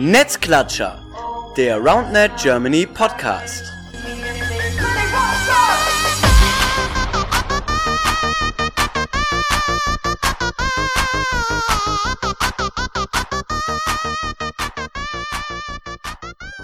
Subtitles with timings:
[0.00, 1.04] Netzklatscher,
[1.56, 3.64] der RoundNet Germany Podcast.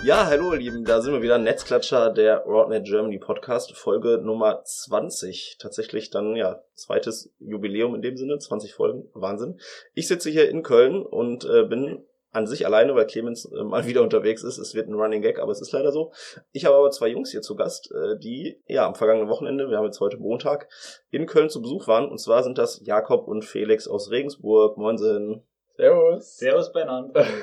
[0.05, 4.63] Ja, hallo ihr Lieben, da sind wir wieder, Netzklatscher, der Roadnet Germany Podcast, Folge Nummer
[4.63, 5.57] 20.
[5.59, 9.59] Tatsächlich dann, ja, zweites Jubiläum in dem Sinne, 20 Folgen, Wahnsinn.
[9.95, 12.05] Ich sitze hier in Köln und äh, bin
[12.35, 14.59] an sich alleine, weil Clemens äh, mal wieder unterwegs ist.
[14.59, 16.13] Es wird ein Running Gag, aber es ist leider so.
[16.53, 19.79] Ich habe aber zwei Jungs hier zu Gast, äh, die ja am vergangenen Wochenende, wir
[19.79, 20.69] haben jetzt heute Montag,
[21.11, 22.09] in Köln zu Besuch waren.
[22.09, 24.77] Und zwar sind das Jakob und Felix aus Regensburg.
[24.77, 25.43] Moinsen.
[25.77, 26.37] Servus.
[26.37, 27.27] Servus beieinander.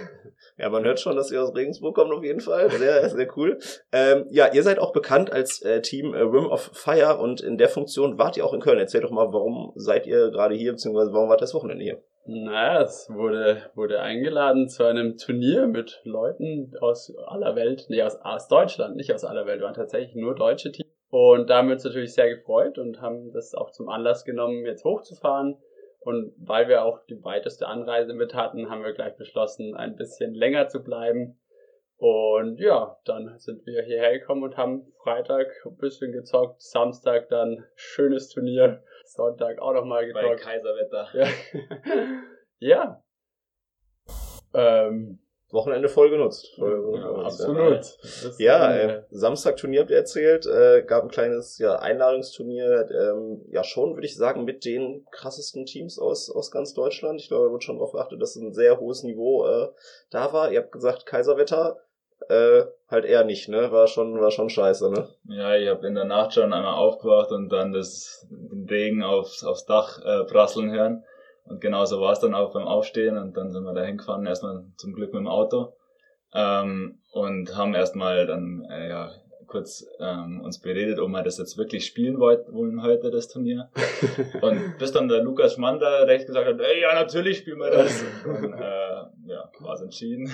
[0.58, 2.70] Ja, man hört schon, dass ihr aus Regensburg kommt auf jeden Fall.
[2.70, 3.58] Sehr, sehr cool.
[3.92, 7.58] Ähm, ja, ihr seid auch bekannt als äh, Team äh, Rim of Fire und in
[7.58, 8.78] der Funktion wart ihr auch in Köln.
[8.78, 12.04] Erzählt doch mal, warum seid ihr gerade hier, beziehungsweise warum wart ihr das Wochenende hier?
[12.26, 18.16] Naja, es wurde, wurde eingeladen zu einem Turnier mit Leuten aus aller Welt, nee, aus,
[18.18, 20.90] aus Deutschland, nicht aus aller Welt, waren tatsächlich nur deutsche Teams.
[21.10, 24.66] Und da haben wir uns natürlich sehr gefreut und haben das auch zum Anlass genommen,
[24.66, 25.58] jetzt hochzufahren.
[26.00, 30.34] Und weil wir auch die weiteste Anreise mit hatten, haben wir gleich beschlossen, ein bisschen
[30.34, 31.40] länger zu bleiben.
[31.98, 37.66] Und ja, dann sind wir hierher gekommen und haben Freitag ein bisschen gezockt, Samstag dann
[37.76, 38.82] schönes Turnier,
[39.14, 40.42] Sonntag auch nochmal Bei gezockt.
[40.42, 41.08] Kaiserwetter.
[41.14, 41.28] Ja.
[42.60, 43.04] ja.
[44.54, 45.20] Ähm,
[45.52, 46.54] Wochenende voll genutzt.
[46.56, 47.80] Voll ja, genutzt, absolut.
[47.80, 53.46] Das Ja, ist, äh, Samstag-Turnier habt ihr erzählt, äh, gab ein kleines ja, Einladungsturnier, ähm,
[53.50, 57.20] ja schon, würde ich sagen, mit den krassesten Teams aus, aus ganz Deutschland.
[57.20, 59.68] Ich glaube, da wurde schon darauf geachtet, dass ein sehr hohes Niveau äh,
[60.10, 60.52] da war.
[60.52, 61.82] Ihr habt gesagt, Kaiserwetter,
[62.30, 63.72] äh, halt eher nicht, ne?
[63.72, 65.08] War schon, war schon scheiße, ne?
[65.26, 69.44] Ja, ich habe in der Nacht schon einmal aufgewacht und dann das, den Regen aufs,
[69.44, 71.04] aufs Dach äh, prasseln hören.
[71.46, 74.64] Und genauso war es dann auch beim Aufstehen und dann sind wir da hingefahren, erstmal
[74.78, 75.74] zum Glück mit dem Auto.
[76.34, 79.12] Ähm, und haben erstmal dann äh, ja,
[79.52, 83.70] kurz ähm, uns beredet, ob wir das jetzt wirklich spielen wollen heute, das Turnier.
[84.42, 88.04] Und bis dann der Lukas da recht gesagt hat, ey, ja, natürlich spielen wir das.
[88.26, 90.32] Und, äh, ja, war es entschieden.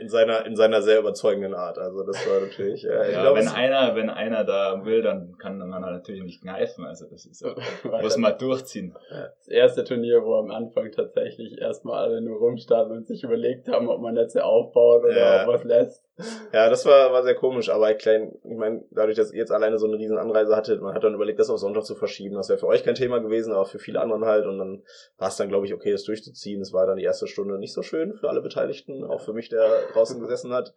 [0.00, 1.78] In seiner, in seiner sehr überzeugenden Art.
[1.78, 5.58] Also das war natürlich, äh, Ja, glaube, wenn einer, wenn einer da will, dann kann
[5.58, 6.84] man natürlich nicht kneifen.
[6.84, 7.44] Also das ist
[8.02, 8.94] muss man durchziehen.
[9.38, 13.88] das erste Turnier, wo am Anfang tatsächlich erstmal alle nur rumstanden und sich überlegt haben,
[13.88, 15.42] ob man Netze aufbaut oder Ja.
[15.42, 16.05] ob was lässt.
[16.52, 19.52] Ja, das war, war sehr komisch, aber ich, klein, ich meine, dadurch, dass ihr jetzt
[19.52, 22.36] alleine so eine riesen Anreise hattet, man hat dann überlegt, das auf Sonntag zu verschieben.
[22.36, 24.46] Das wäre für euch kein Thema gewesen, aber für viele anderen halt.
[24.46, 24.82] Und dann
[25.18, 26.60] war es dann, glaube ich, okay, das durchzuziehen.
[26.62, 29.50] Es war dann die erste Stunde nicht so schön für alle Beteiligten, auch für mich,
[29.50, 30.74] der draußen gesessen hat.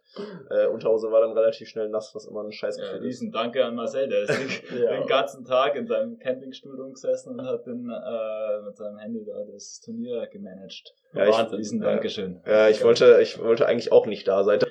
[0.50, 3.04] Äh, Unterhose war dann relativ schnell nass, was immer ein Ja, Scheißgefühl ist.
[3.04, 4.30] riesen Danke an Marcel, der ist
[4.70, 4.92] den, Ja.
[4.92, 9.42] den ganzen Tag in seinem Campingstuhl rumgesessen und hat den, äh, mit seinem Handy da
[9.50, 10.94] das Turnier gemanagt.
[11.12, 11.56] Ja, ich- Wahnsinn.
[11.58, 11.88] Riesen Ja.
[11.92, 12.40] Dankeschön.
[12.46, 14.60] Ja, ich wollte, ich wollte eigentlich auch nicht da sein.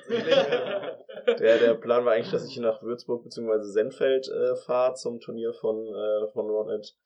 [1.38, 3.62] Der, der Plan war eigentlich, dass ich nach Würzburg bzw.
[3.62, 6.96] Senfeld äh, fahre zum Turnier von, äh, von Ronet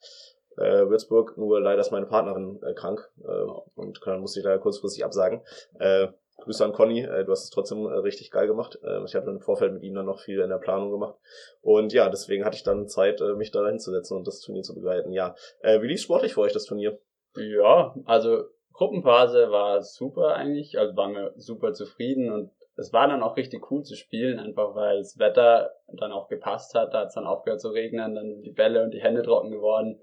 [0.56, 1.36] äh, Würzburg.
[1.36, 5.42] Nur leider ist meine Partnerin äh, krank äh, und dann musste ich leider kurzfristig absagen.
[5.78, 6.08] Äh,
[6.38, 8.78] Grüße an Conny, äh, du hast es trotzdem äh, richtig geil gemacht.
[8.82, 11.16] Äh, ich habe im Vorfeld mit ihm dann noch viel in der Planung gemacht.
[11.60, 14.74] Und ja, deswegen hatte ich dann Zeit, äh, mich da hinzusetzen und das Turnier zu
[14.74, 15.12] begleiten.
[15.12, 16.98] Ja, äh, wie lief sportlich für euch, das Turnier?
[17.36, 23.22] Ja, also Gruppenphase war super eigentlich, also waren wir super zufrieden und es war dann
[23.22, 27.08] auch richtig cool zu spielen, einfach weil das Wetter dann auch gepasst hat, da hat
[27.08, 30.00] es dann aufgehört zu regnen, dann die Bälle und die Hände trocken geworden.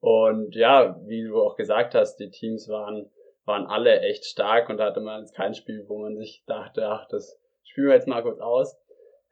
[0.00, 3.10] Und ja, wie du auch gesagt hast, die Teams waren,
[3.44, 6.86] waren alle echt stark und da hatte man jetzt kein Spiel, wo man sich dachte,
[6.86, 8.78] ach, das spielen wir jetzt mal kurz aus.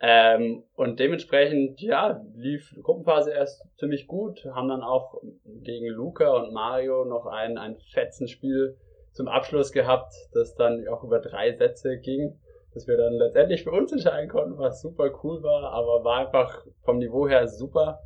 [0.04, 6.28] Ähm, und dementsprechend, ja, lief die Gruppenphase erst ziemlich gut, haben dann auch gegen Luca
[6.38, 8.76] und Mario noch ein, ein Fetzenspiel
[9.12, 12.36] zum Abschluss gehabt, das dann auch über drei Sätze ging,
[12.74, 16.64] dass wir dann letztendlich für uns entscheiden konnten, was super cool war, aber war einfach
[16.84, 18.00] vom Niveau her super.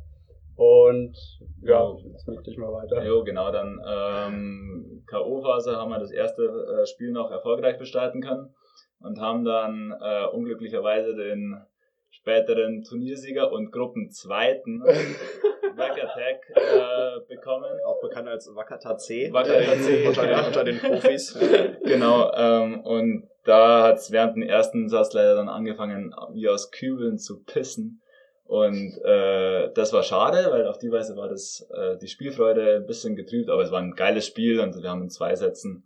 [0.55, 1.17] Und
[1.63, 3.03] ja, jetzt möchte ich mal weiter.
[3.05, 8.53] Jo, genau, dann ähm, K.O.-Phase haben wir das erste äh, Spiel noch erfolgreich bestreiten können
[8.99, 11.61] und haben dann äh, unglücklicherweise den
[12.09, 14.83] späteren Turniersieger und Gruppenzweiten
[15.77, 17.71] Back Attack äh, bekommen.
[17.85, 19.31] Auch bekannt als Wakata C.
[19.31, 20.47] Wakata C, unter, den, ja.
[20.47, 21.37] unter den Profis.
[21.83, 26.71] Genau, ähm, und da hat es während dem ersten Satz leider dann angefangen, wie aus
[26.71, 28.01] Kübeln zu pissen.
[28.43, 32.85] Und äh, das war schade, weil auf die Weise war das äh, die Spielfreude ein
[32.85, 35.85] bisschen getrübt, aber es war ein geiles Spiel und wir haben in zwei Sätzen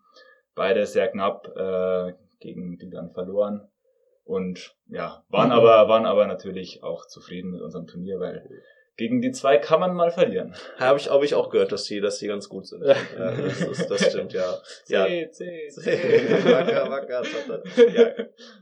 [0.55, 3.67] beide sehr knapp äh, gegen die dann verloren.
[4.23, 8.47] Und ja, waren aber, waren aber natürlich auch zufrieden mit unserem Turnier, weil
[8.97, 10.53] gegen die zwei kann man mal verlieren.
[10.77, 12.85] Habe ich, hab ich auch gehört, dass die, dass die ganz gut sind.
[12.85, 14.57] Ja, das, ist, das stimmt, ja.
[14.87, 15.05] ja.
[15.05, 16.45] C, C, C.
[16.45, 17.23] wacker, wacker.
[17.93, 18.05] Ja,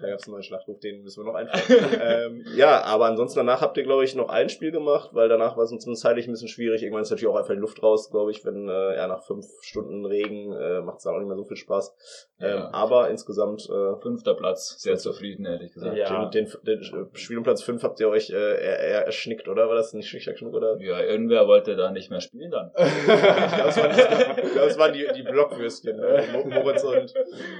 [0.02, 2.00] da gab es einen neuen Schlachtruf, den müssen wir noch einfallen.
[2.02, 5.58] ähm, ja, aber ansonsten danach habt ihr, glaube ich, noch ein Spiel gemacht, weil danach
[5.58, 6.84] war es uns zeitlich ein bisschen schwierig.
[6.84, 9.46] Irgendwann ist natürlich auch einfach die Luft raus, glaube ich, wenn äh, ja, nach fünf
[9.62, 11.96] Stunden Regen äh, macht es dann auch nicht mehr so viel Spaß.
[12.40, 12.70] Ähm, Ja.
[12.74, 15.98] aber insgesamt äh, Fünfter Platz, sehr zufrieden, ehrlich gesagt.
[15.98, 16.26] Ja.
[16.30, 19.68] den, den, den Spielplatz 5 habt ihr euch äh, eher, eher erschnickt, oder?
[19.68, 20.78] War das nicht schnack, schnuck, oder?
[20.80, 22.72] Ja, irgendwer wollte da nicht mehr spielen dann.
[22.76, 25.98] es waren, glaub, es waren die, die Blockwürstchen.
[26.32, 27.14] Mo- Moritz und,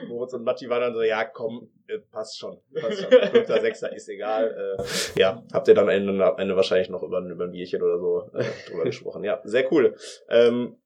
[0.08, 2.58] Moritz und Matti waren dann so, ja, komm, äh, passt schon.
[2.74, 3.12] Passt schon.
[3.30, 4.78] Fünfter, Sechster ist egal.
[4.80, 7.52] Äh, ja, habt ihr dann am Ende, am Ende wahrscheinlich noch über, ein- über ein
[7.52, 9.24] Bierchen oder so äh, drüber gesprochen.
[9.24, 9.96] Ja, sehr cool.
[10.30, 10.78] Ähm,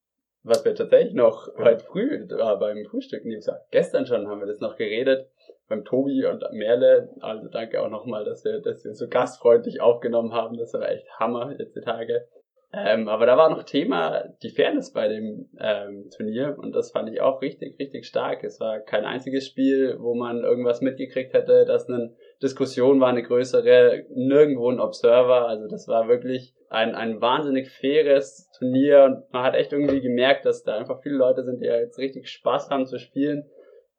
[0.46, 4.60] Was wir tatsächlich noch heute früh äh, beim Frühstück, gesagt, gestern schon haben wir das
[4.60, 5.30] noch geredet,
[5.68, 7.10] beim Tobi und Merle.
[7.22, 10.58] Also danke auch nochmal, dass wir, dass wir so gastfreundlich aufgenommen haben.
[10.58, 12.28] Das war echt Hammer jetzt die Tage.
[12.76, 17.08] Ähm, aber da war noch Thema die Fairness bei dem ähm, Turnier und das fand
[17.08, 18.44] ich auch richtig, richtig stark.
[18.44, 23.22] Es war kein einziges Spiel, wo man irgendwas mitgekriegt hätte, dass eine Diskussion war, eine
[23.22, 25.48] größere, nirgendwo ein Observer.
[25.48, 30.46] Also das war wirklich ein, ein wahnsinnig faires Turnier und man hat echt irgendwie gemerkt,
[30.46, 33.46] dass da einfach viele Leute sind, die jetzt richtig Spaß haben zu spielen.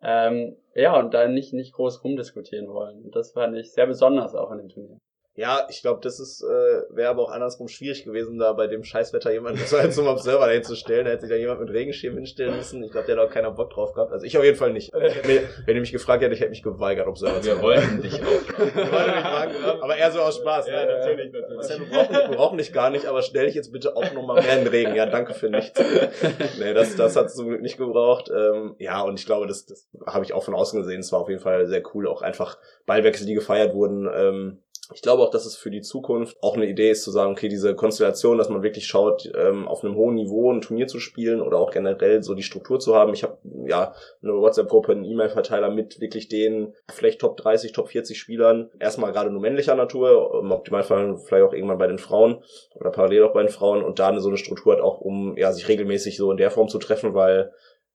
[0.05, 3.05] Ähm, ja, und da nicht, nicht groß rumdiskutieren wollen.
[3.05, 4.99] Und das fand ich sehr besonders auch in dem Turnier.
[5.37, 8.85] Ja, ich glaube, das ist äh, wäre aber auch andersrum schwierig gewesen, da bei dem
[8.85, 11.07] Scheißwetter jemanden so als zum Observer dahin zu stellen.
[11.07, 12.85] Da hätte sich da jemand mit Regenschirm hinstellen müssen.
[12.85, 14.13] Ich glaube, der hat auch keiner Bock drauf gehabt.
[14.13, 14.95] Also ich auf jeden Fall nicht.
[14.95, 17.63] Mir, wenn ihr mich gefragt hättet, ich hätte mich geweigert, Observer zu Wir sein.
[17.65, 18.25] wollten dich auch.
[18.65, 20.69] Ich wollte mich fragen, aber eher so aus Spaß.
[20.69, 20.99] Ja, ne?
[20.99, 21.69] natürlich, Was natürlich.
[21.69, 24.41] denn, wir, brauchen, wir brauchen dich gar nicht, aber stell dich jetzt bitte auch nochmal
[24.43, 24.95] mehr in den Regen.
[24.95, 25.81] Ja, danke für nichts.
[26.61, 28.31] nee, das, das hat zum Glück nicht gebraucht.
[28.31, 31.01] Ähm, ja, und ich glaube, das, das habe ich auch von außen gesehen.
[31.01, 32.07] Es war auf jeden Fall sehr cool.
[32.07, 34.09] Auch einfach Ballwechsel, die gefeiert wurden.
[34.15, 34.61] Ähm,
[34.93, 37.49] ich glaube auch, dass es für die Zukunft auch eine Idee ist zu sagen, okay,
[37.49, 41.41] diese Konstellation, dass man wirklich schaut, ähm, auf einem hohen Niveau ein Turnier zu spielen
[41.41, 43.15] oder auch generell so die Struktur zu haben.
[43.15, 48.19] Ich habe ja eine WhatsApp-Gruppe, einen E-Mail-Verteiler mit wirklich den vielleicht Top 30, Top 40
[48.19, 48.71] Spielern.
[48.79, 52.43] Erstmal gerade nur männlicher Natur, im Optimalfall vielleicht auch irgendwann bei den Frauen
[52.75, 55.37] oder parallel auch bei den Frauen und da eine so eine Struktur hat auch, um
[55.37, 57.53] ja sich regelmäßig so in der Form zu treffen, weil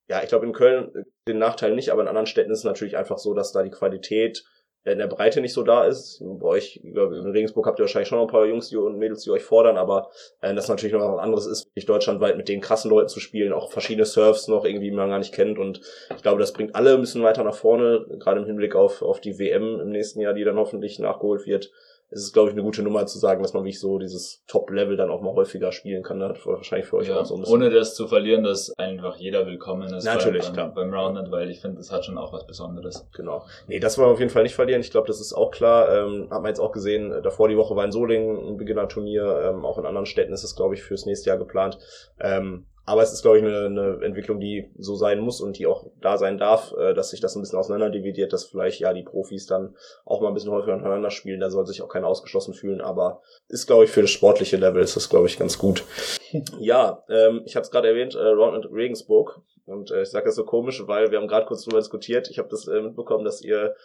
[0.07, 2.97] ja, ich glaube in Köln den Nachteil nicht, aber in anderen Städten ist es natürlich
[2.97, 4.43] einfach so, dass da die Qualität
[4.85, 6.23] in der Breite nicht so da ist.
[6.23, 9.23] Bei euch, in Regensburg habt ihr wahrscheinlich schon noch ein paar Jungs die, und Mädels,
[9.23, 10.09] die euch fordern, aber
[10.41, 13.53] äh, das natürlich noch was anderes ist, wirklich deutschlandweit mit den krassen Leuten zu spielen,
[13.53, 15.81] auch verschiedene Surfs noch irgendwie, die man gar nicht kennt und
[16.15, 19.19] ich glaube, das bringt alle ein bisschen weiter nach vorne, gerade im Hinblick auf, auf
[19.19, 21.71] die WM im nächsten Jahr, die dann hoffentlich nachgeholt wird.
[22.11, 24.97] Es ist, glaube ich, eine gute Nummer zu sagen, dass man wirklich so dieses Top-Level
[24.97, 26.19] dann auch mal häufiger spielen kann.
[26.19, 27.55] Das war wahrscheinlich für euch Ja, auch so ein bisschen.
[27.55, 30.73] ohne das zu verlieren, dass einfach jeder willkommen ist Natürlich, beim, klar.
[30.73, 33.07] beim, Roundnet, weil ich finde, das hat schon auch was Besonderes.
[33.15, 33.45] Genau.
[33.67, 34.81] Nee, das wollen wir auf jeden Fall nicht verlieren.
[34.81, 35.87] Ich glaube, das ist auch klar.
[35.95, 39.41] Ähm, hat man jetzt auch gesehen, äh, davor die Woche war in Solingen ein Beginnerturnier.
[39.45, 41.77] Ähm, auch in anderen Städten ist es, glaube ich, fürs nächste Jahr geplant.
[42.19, 45.67] Ähm, aber es ist, glaube ich, eine, eine Entwicklung, die so sein muss und die
[45.67, 49.03] auch da sein darf, äh, dass sich das ein bisschen auseinanderdividiert, dass vielleicht ja die
[49.03, 49.75] Profis dann
[50.05, 51.39] auch mal ein bisschen häufiger untereinander spielen.
[51.39, 54.81] Da soll sich auch keiner ausgeschlossen fühlen, aber ist, glaube ich, für das sportliche Level
[54.81, 55.83] ist das, glaube ich, ganz gut.
[56.59, 59.39] ja, ähm, ich habe es gerade erwähnt, äh, Round Regensburg.
[59.67, 62.27] Und äh, ich sage das so komisch, weil wir haben gerade kurz drüber diskutiert.
[62.31, 63.75] Ich habe das äh, mitbekommen, dass ihr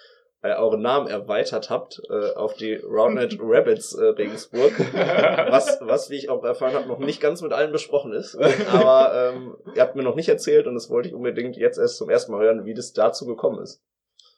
[0.44, 4.72] äh, euren Namen erweitert habt äh, auf die Roundnet Rabbits äh, Regensburg.
[5.48, 8.36] was, was, wie ich auch erfahren habe, noch nicht ganz mit allen besprochen ist.
[8.36, 11.96] Aber ähm, ihr habt mir noch nicht erzählt und das wollte ich unbedingt jetzt erst
[11.96, 13.82] zum ersten Mal hören, wie das dazu gekommen ist.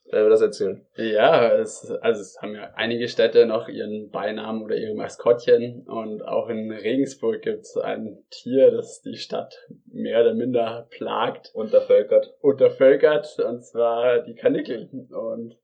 [0.08, 0.86] Wer will das erzählen?
[0.94, 6.22] Ja, es, also es haben ja einige Städte noch ihren Beinamen oder ihre Maskottchen und
[6.22, 12.32] auch in Regensburg gibt es ein Tier, das die Stadt mehr oder minder plagt, Untervölkert.
[12.40, 14.88] untervölkert, und zwar die Kanickel.
[15.10, 15.56] Und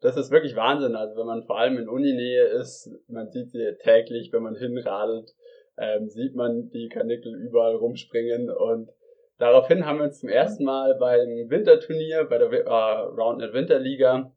[0.00, 0.96] das ist wirklich Wahnsinn.
[0.96, 5.34] Also wenn man vor allem in Uninähe ist, man sieht sie täglich, wenn man hinradelt,
[5.78, 8.90] ähm, sieht man die Kanickel überall rumspringen und
[9.38, 14.32] daraufhin haben wir uns zum ersten Mal beim Winterturnier, bei der äh, Roundnet Winterliga,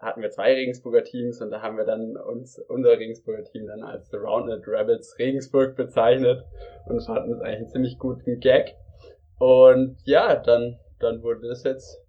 [0.00, 3.82] hatten wir zwei Regensburger Teams und da haben wir dann uns, unser Regensburger Team dann
[3.82, 6.44] als The Roundnet Rabbits Regensburg bezeichnet
[6.86, 8.76] und fanden es eigentlich einen ziemlich guten Gag.
[9.38, 12.03] Und ja, dann, dann wurde das jetzt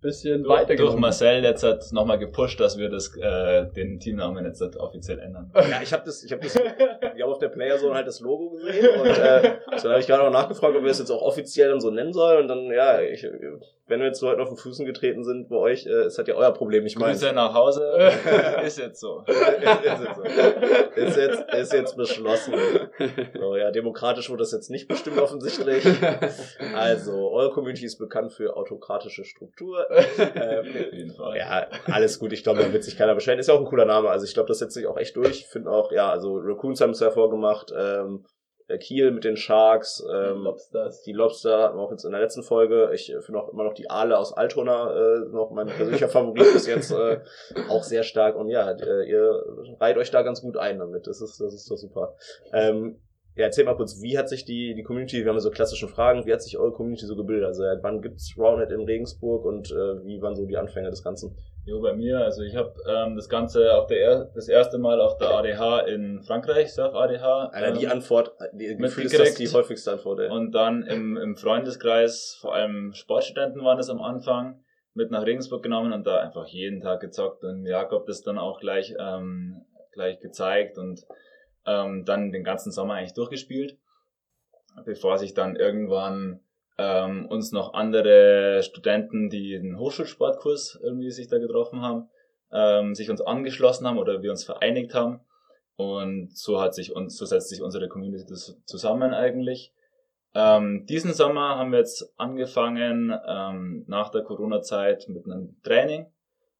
[0.00, 0.92] bisschen Durch, weitergenommen.
[0.92, 5.18] durch Marcel jetzt hat nochmal gepusht, dass wir das, äh, den Teamnamen jetzt halt offiziell
[5.18, 5.50] ändern.
[5.54, 8.50] Ja, ich habe das, ich habe das, wir haben auf der Playerzone halt das Logo
[8.50, 11.70] gesehen und äh, dann habe ich gerade noch nachgefragt, ob wir es jetzt auch offiziell
[11.70, 13.26] dann so nennen sollen und dann, ja, ich,
[13.90, 16.34] wenn wir jetzt Leuten auf den Füßen getreten sind bei euch, äh, ist das ja
[16.34, 17.12] euer Problem, ich meine.
[17.12, 17.82] Grüße nach Hause.
[18.64, 19.24] ist jetzt so.
[19.26, 20.22] ist, ist, jetzt so.
[20.94, 22.54] ist, jetzt, ist jetzt beschlossen.
[23.38, 25.84] So, ja, demokratisch wurde das jetzt nicht bestimmt offensichtlich.
[26.74, 29.86] Also, eure Community ist bekannt für autokratische Struktur.
[30.20, 31.36] Ähm, Auf jeden Fall.
[31.36, 32.32] ja, alles gut.
[32.32, 33.38] Ich glaube, da wird sich keiner beschweren.
[33.38, 34.08] Ist ja auch ein cooler Name.
[34.08, 35.40] Also ich glaube, das setzt sich auch echt durch.
[35.40, 37.72] Ich finde auch, ja, also Raccoons haben es ja vorgemacht.
[37.76, 38.24] Ähm,
[38.70, 40.02] der Kiel mit den Sharks.
[40.10, 41.02] Ähm, Lobsters.
[41.02, 42.90] die Lobster hatten wir auch jetzt in der letzten Folge.
[42.94, 46.52] Ich äh, finde auch immer noch die Aale aus Altona äh, noch mein persönlicher Favorit
[46.52, 47.20] bis jetzt äh,
[47.68, 48.36] auch sehr stark.
[48.36, 49.44] Und ja, äh, ihr
[49.80, 51.06] reiht euch da ganz gut ein damit.
[51.06, 52.14] Das ist, das ist doch super.
[52.52, 53.00] Ähm,
[53.36, 56.26] ja, erzähl mal kurz, wie hat sich die, die Community, wir haben so klassische Fragen,
[56.26, 57.46] wie hat sich eure Community so gebildet?
[57.46, 61.02] Also ja, wann gibt's Roundnet in Regensburg und äh, wie waren so die Anfänge des
[61.02, 61.36] Ganzen?
[61.64, 65.00] Jo, bei mir, also ich habe ähm, das Ganze auf der er das erste Mal
[65.00, 67.50] auf der ADH in Frankreich, Surf ADH.
[67.52, 70.30] Alter, die ähm, Antwort, die Gefühl ist das die häufigste Antwort, ey.
[70.30, 75.62] Und dann im, im Freundeskreis, vor allem Sportstudenten waren das am Anfang, mit nach Regensburg
[75.62, 80.18] genommen und da einfach jeden Tag gezockt und Jakob das dann auch gleich, ähm, gleich
[80.18, 81.04] gezeigt und
[81.70, 83.78] ähm, dann den ganzen Sommer eigentlich durchgespielt,
[84.84, 86.40] bevor sich dann irgendwann
[86.78, 92.08] ähm, uns noch andere Studenten, die den Hochschulsportkurs irgendwie sich da getroffen haben,
[92.52, 95.20] ähm, sich uns angeschlossen haben oder wir uns vereinigt haben.
[95.76, 98.26] Und so hat sich uns, so setzt sich unsere Community
[98.66, 99.72] zusammen eigentlich.
[100.34, 106.06] Ähm, diesen Sommer haben wir jetzt angefangen ähm, nach der Corona-Zeit mit einem Training,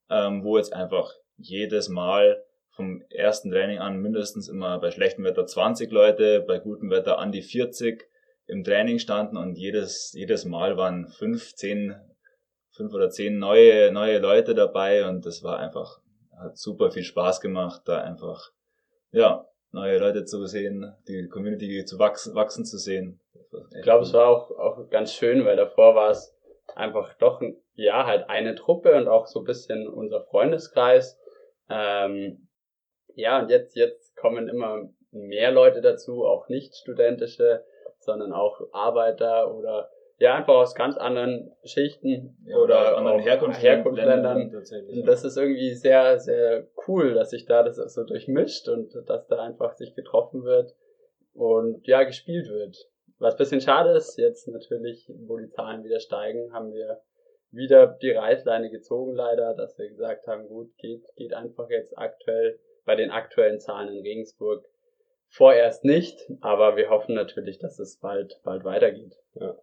[0.09, 5.45] ähm, wo jetzt einfach jedes Mal vom ersten Training an mindestens immer bei schlechtem Wetter
[5.45, 8.07] 20 Leute, bei gutem Wetter an die 40
[8.47, 11.95] im Training standen und jedes, jedes Mal waren fünf, zehn,
[12.71, 15.99] fünf oder zehn neue, neue Leute dabei und das war einfach,
[16.37, 18.51] hat super viel Spaß gemacht, da einfach,
[19.11, 23.21] ja, neue Leute zu sehen, die Community zu wachsen, wachsen zu sehen.
[23.75, 26.35] Ich glaube, es war auch, auch ganz schön, weil davor war es
[26.75, 27.41] einfach doch,
[27.73, 31.19] ja, halt eine Truppe und auch so ein bisschen unser Freundeskreis.
[31.69, 32.47] Ähm,
[33.15, 37.63] ja, und jetzt, jetzt kommen immer mehr Leute dazu, auch nicht studentische,
[37.99, 44.53] sondern auch Arbeiter oder ja, einfach aus ganz anderen Schichten Ja, oder aus anderen Herkunftsländern.
[44.53, 49.27] Und das ist irgendwie sehr, sehr cool, dass sich da das so durchmischt und dass
[49.27, 50.75] da einfach sich getroffen wird
[51.33, 52.77] und ja, gespielt wird.
[53.17, 57.01] Was ein bisschen schade ist, jetzt natürlich, wo die Zahlen wieder steigen, haben wir
[57.51, 62.59] wieder die Reißleine gezogen leider, dass wir gesagt haben, gut, geht, geht einfach jetzt aktuell
[62.85, 64.65] bei den aktuellen Zahlen in Regensburg
[65.29, 69.15] vorerst nicht, aber wir hoffen natürlich, dass es bald, bald weitergeht.
[69.39, 69.53] Ähm,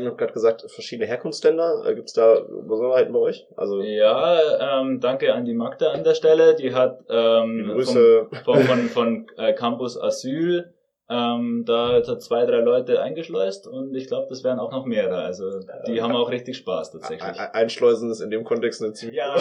[0.00, 1.84] ich habe gerade gesagt, verschiedene Herkunftsländer.
[1.86, 3.46] Äh, gibt's da Besonderheiten bei euch?
[3.56, 6.54] Also Ja, ähm, danke an die Magda an der Stelle.
[6.54, 8.28] Die hat ähm, Grüße.
[8.44, 10.72] von, von, von, von äh, Campus Asyl
[11.12, 14.86] ähm, da hat er zwei, drei Leute eingeschleust und ich glaube, das wären auch noch
[14.86, 15.22] mehrere.
[15.22, 15.44] Also
[15.86, 17.22] die haben auch richtig Spaß tatsächlich.
[17.22, 19.34] Ein- ein- Einschleusen ist in dem Kontext eine ziemlich Ja.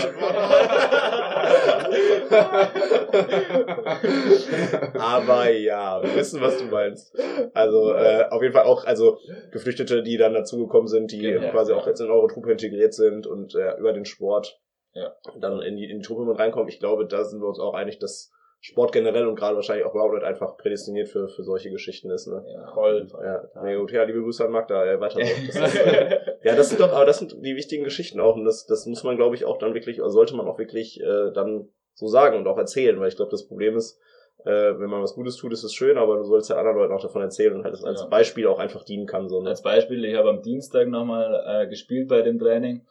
[4.99, 7.15] Aber ja, wir wissen, was du meinst.
[7.53, 9.17] Also äh, auf jeden Fall auch, also
[9.51, 11.49] Geflüchtete, die dann dazugekommen sind, die Genau.
[11.51, 14.59] quasi auch jetzt in eure Truppe integriert sind und äh, über den Sport
[14.93, 15.13] Ja.
[15.39, 16.67] dann in die, in die Truppe mit reinkommen.
[16.69, 18.31] Ich glaube, da sind wir uns auch einig, dass
[18.63, 22.27] Sport generell und gerade wahrscheinlich auch Rounded einfach prädestiniert für, für solche Geschichten ist.
[22.27, 22.45] Ne?
[22.47, 23.07] Ja, Voll.
[23.23, 25.21] Ja, nee, gut, ja, liebe Grüße an Magda, äh, weiter so.
[25.47, 28.45] Das ist, äh, ja, das sind doch, aber das sind die wichtigen Geschichten auch und
[28.45, 31.31] das, das muss man, glaube ich, auch dann wirklich, oder sollte man auch wirklich äh,
[31.33, 33.99] dann so sagen und auch erzählen, weil ich glaube, das Problem ist,
[34.45, 34.49] äh,
[34.79, 37.01] wenn man was Gutes tut, ist es schön, aber du sollst ja anderen Leuten auch
[37.01, 38.07] davon erzählen und halt das als Ja.
[38.07, 39.27] Beispiel auch einfach dienen kann.
[39.27, 39.49] So, ne?
[39.49, 42.85] Als Beispiel, ich habe am Dienstag nochmal äh, gespielt bei dem Training.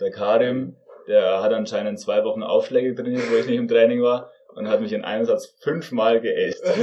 [0.00, 0.74] Der Karim,
[1.06, 4.80] der hat anscheinend zwei Wochen Aufschläge trainiert, wo ich nicht im Training war und hat
[4.80, 6.62] mich in einem Satz fünfmal geächt.
[6.64, 6.78] Aber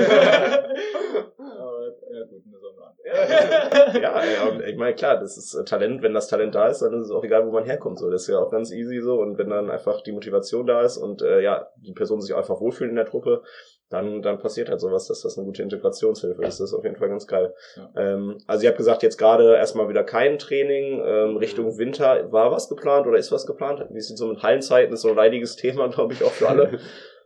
[2.12, 2.98] ja gut, nur so am Rand.
[4.02, 4.22] ja,
[4.68, 7.12] ich meine, klar, das ist äh, Talent, wenn das Talent da ist, dann ist es
[7.12, 8.00] auch egal, wo man herkommt.
[8.00, 9.20] So, das ist ja auch ganz easy so.
[9.20, 12.60] Und wenn dann einfach die Motivation da ist und äh, ja, die Person sich einfach
[12.60, 13.44] wohlfühlt in der Truppe,
[13.90, 16.60] dann, dann passiert halt sowas, dass das eine gute Integrationshilfe ist.
[16.60, 17.56] Das ist auf jeden Fall ganz geil.
[17.76, 17.90] Ja.
[17.98, 21.02] Ähm, also ihr habt gesagt, jetzt gerade erstmal wieder kein Training.
[21.04, 23.84] Ähm, Richtung Winter war was geplant oder ist was geplant?
[23.90, 24.94] Wie sieht so mit Hallenzeiten?
[24.94, 26.80] ist so ein leidiges Thema, glaube ich, auch für alle.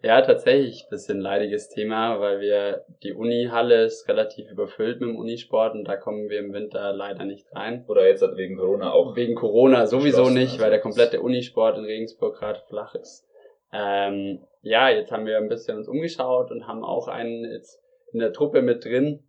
[0.05, 5.15] Ja, tatsächlich ein bisschen leidiges Thema, weil wir, die Unihalle ist relativ überfüllt mit dem
[5.15, 7.85] Unisport und da kommen wir im Winter leider nicht rein.
[7.87, 9.15] Oder jetzt hat wegen Corona auch.
[9.15, 13.25] Wegen Corona sowieso nicht, also weil der komplette Unisport in Regensburg gerade flach ist.
[13.71, 17.81] Ähm, ja, jetzt haben wir ein bisschen uns umgeschaut und haben auch einen jetzt
[18.11, 19.23] in der Truppe mit drin,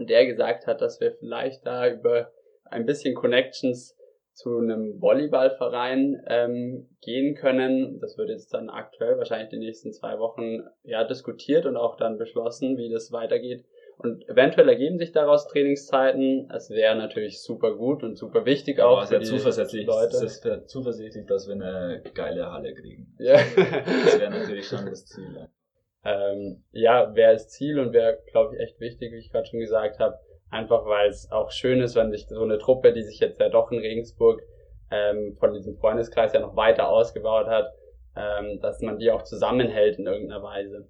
[0.00, 2.32] der gesagt hat, dass wir vielleicht da über
[2.64, 3.96] ein bisschen Connections
[4.32, 7.98] zu einem Volleyballverein ähm, gehen können.
[8.00, 12.18] Das wird jetzt dann aktuell wahrscheinlich die nächsten zwei Wochen ja diskutiert und auch dann
[12.18, 13.64] beschlossen, wie das weitergeht.
[13.98, 16.50] Und eventuell ergeben sich daraus Trainingszeiten.
[16.54, 18.98] Es wäre natürlich super gut und super wichtig auch.
[18.98, 20.16] Aber für die zuversichtlich, Leute.
[20.16, 23.14] es ist zuversichtlich, dass wir eine geile Halle kriegen.
[23.18, 23.34] Ja.
[23.34, 25.36] Das wäre natürlich schon das Ziel.
[25.36, 25.48] ja.
[26.04, 29.60] ähm, ja, wäre das Ziel und wäre, glaube ich, echt wichtig, wie ich gerade schon
[29.60, 30.18] gesagt habe.
[30.50, 33.48] Einfach weil es auch schön ist, wenn sich so eine Truppe, die sich jetzt ja
[33.48, 34.42] doch in Regensburg
[34.90, 37.72] ähm, von diesem Freundeskreis ja noch weiter ausgebaut hat,
[38.16, 40.88] ähm, dass man die auch zusammenhält in irgendeiner Weise.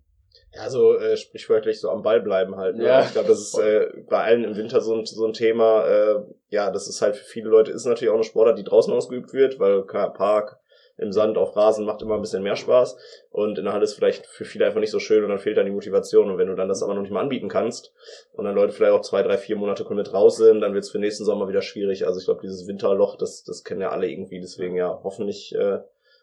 [0.55, 2.76] Ja, so äh, sprichwörtlich so am Ball bleiben halt.
[2.76, 2.85] Ne?
[2.85, 3.02] Ja.
[3.02, 5.87] Ich glaube, das ist äh, bei allen im Winter so ein, so ein Thema.
[5.87, 8.93] Äh, ja, das ist halt für viele Leute ist natürlich auch eine Sportart, die draußen
[8.93, 10.60] ausgeübt wird, weil klar, Park
[11.00, 12.97] im Sand auf Rasen macht immer ein bisschen mehr Spaß
[13.30, 15.57] und in der Halle ist vielleicht für viele einfach nicht so schön und dann fehlt
[15.57, 17.92] dann die Motivation und wenn du dann das aber noch nicht mal anbieten kannst
[18.33, 20.90] und dann Leute vielleicht auch zwei, drei, vier Monate komplett raus sind, dann wird es
[20.90, 22.07] für nächsten Sommer wieder schwierig.
[22.07, 25.78] Also ich glaube, dieses Winterloch, das, das kennen ja alle irgendwie, deswegen ja, hoffentlich, äh,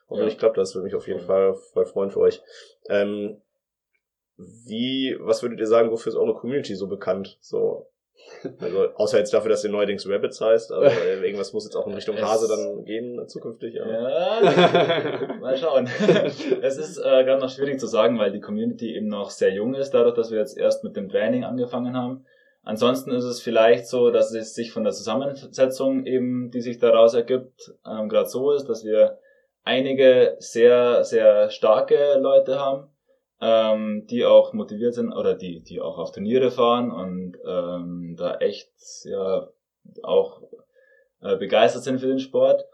[0.10, 0.39] hoffentlich Ja.
[0.39, 2.41] klappt das, würde mich auf jeden Fall voll freuen für euch.
[2.89, 3.41] Ähm,
[4.38, 7.38] wie, was würdet ihr sagen, wofür ist eure Community so bekannt?
[7.41, 7.88] So,
[8.60, 10.91] also, außer jetzt dafür, dass ihr neuerdings Rabbits heißt, aber
[11.24, 13.75] irgendwas muss jetzt auch in Richtung Hase dann gehen zukünftig.
[13.75, 13.86] Ja.
[13.88, 15.89] Ja, mal schauen.
[16.62, 19.74] es ist äh, ganz noch schwierig zu sagen, weil die Community eben noch sehr jung
[19.74, 22.25] ist, dadurch, dass wir jetzt erst mit dem Training angefangen haben.
[22.63, 27.13] Ansonsten ist es vielleicht so, dass es sich von der Zusammensetzung eben, die sich daraus
[27.13, 29.19] ergibt, ähm, gerade so ist, dass wir
[29.63, 32.89] einige sehr, sehr starke Leute haben,
[33.41, 38.36] ähm, die auch motiviert sind oder die, die auch auf Turniere fahren und ähm, da
[38.38, 38.72] echt
[39.03, 39.48] ja
[40.03, 40.41] auch
[41.22, 42.65] äh, begeistert sind für den Sport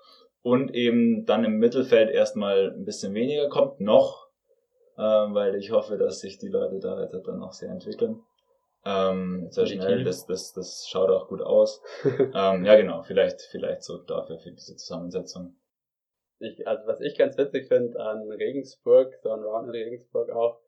[0.41, 4.27] und eben dann im Mittelfeld erstmal ein bisschen weniger kommt, noch,
[4.97, 8.21] ähm, weil ich hoffe, dass sich die Leute da jetzt dann noch sehr entwickeln.
[8.85, 11.81] Ähm, sehr schnell, das, das, das schaut auch gut aus.
[12.03, 15.55] ähm, ja, genau, vielleicht, vielleicht so dafür für diese Zusammensetzung.
[16.43, 20.59] Ich, also was ich ganz witzig finde an Regensburg, so an Round in Regensburg auch,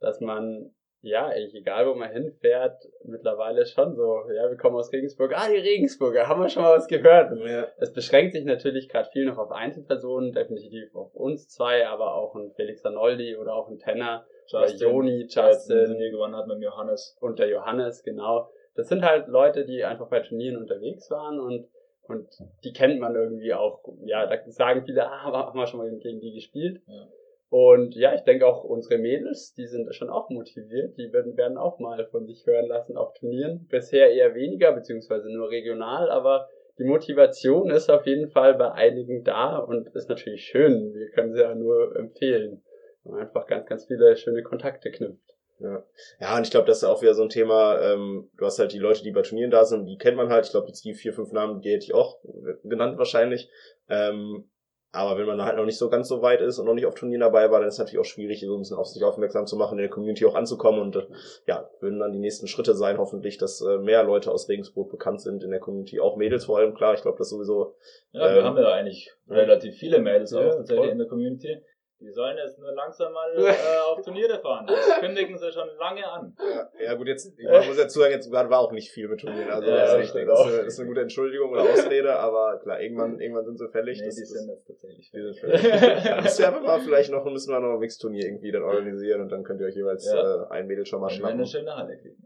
[0.00, 5.32] dass man, ja, egal wo man hinfährt, mittlerweile schon so, ja, wir kommen aus Regensburg,
[5.34, 7.36] ah, die Regensburger, haben wir schon mal was gehört?
[7.38, 7.68] Ja.
[7.78, 12.34] es beschränkt sich natürlich gerade viel noch auf Einzelpersonen, definitiv auf uns zwei, aber auch
[12.34, 16.56] ein Felix Arnoldi oder auch ein Tenner, oder Joni, ein Justin Turnier gewonnen hat mit
[16.56, 17.16] dem Johannes.
[17.20, 18.50] und der Johannes, genau.
[18.74, 21.68] Das sind halt Leute, die einfach bei Turnieren unterwegs waren und,
[22.08, 22.28] und
[22.64, 23.82] die kennt man irgendwie auch.
[24.04, 26.80] Ja, da sagen viele, ah, haben wir schon mal gegen die gespielt.
[26.86, 27.08] Ja.
[27.50, 31.56] Und ja, ich denke auch unsere Mädels, die sind schon auch motiviert, die werden, werden
[31.56, 33.66] auch mal von sich hören lassen auf Turnieren.
[33.70, 36.48] Bisher eher weniger, beziehungsweise nur regional, aber
[36.78, 40.94] die Motivation ist auf jeden Fall bei einigen da und ist natürlich schön.
[40.94, 42.62] Wir können sie ja nur empfehlen.
[43.02, 45.27] wenn man einfach ganz, ganz viele schöne Kontakte knüpft.
[45.60, 45.84] Ja.
[46.20, 48.72] ja, und ich glaube, das ist auch wieder so ein Thema, ähm, du hast halt
[48.72, 50.44] die Leute, die bei Turnieren da sind, die kennt man halt.
[50.46, 52.18] Ich glaube, jetzt die vier, fünf Namen, die hätte ich auch
[52.62, 53.50] genannt wahrscheinlich.
[53.88, 54.48] Ähm,
[54.90, 56.94] aber wenn man halt noch nicht so ganz so weit ist und noch nicht auf
[56.94, 59.46] Turnieren dabei war, dann ist es natürlich auch schwierig, so ein bisschen auf sich aufmerksam
[59.46, 60.80] zu machen, in der Community auch anzukommen.
[60.80, 61.06] Und äh,
[61.46, 65.20] ja, würden dann die nächsten Schritte sein, hoffentlich, dass äh, mehr Leute aus Regensburg bekannt
[65.20, 66.00] sind in der Community.
[66.00, 66.94] Auch Mädels vor allem, klar.
[66.94, 67.74] Ich glaube, das sowieso
[68.12, 70.92] Ja, wir Ähm, haben ja eigentlich relativ viele Mädels auch Ja, tatsächlich voll.
[70.92, 71.62] in der Community.
[72.00, 73.52] Die sollen jetzt nur langsam mal äh,
[73.90, 74.66] auf Turniere fahren.
[74.68, 76.36] Das kündigen sie schon lange an.
[76.38, 79.20] Ja, ja gut, jetzt, ich muss dazu sagen, jetzt gerade war auch nicht viel mit
[79.20, 79.50] Turnieren.
[79.50, 82.16] Also Ja, das, ist ja, stimmt das, ist das ist eine gute Entschuldigung oder Ausrede,
[82.16, 83.98] aber klar, irgendwann, irgendwann sind sie fällig.
[84.00, 85.60] Nee, das, die das, sind jetzt tatsächlich die sind fertig.
[85.60, 86.22] fällig.
[86.22, 89.32] Müsst ihr einfach mal vielleicht noch, müssen wir noch ein Mixturnier irgendwie dann organisieren und
[89.32, 90.44] dann könnt ihr euch jeweils Ja.
[90.44, 91.46] äh, ein Mädel schon mal wir eine schnappen.
[91.46, 92.16] schöne Halle kriegen.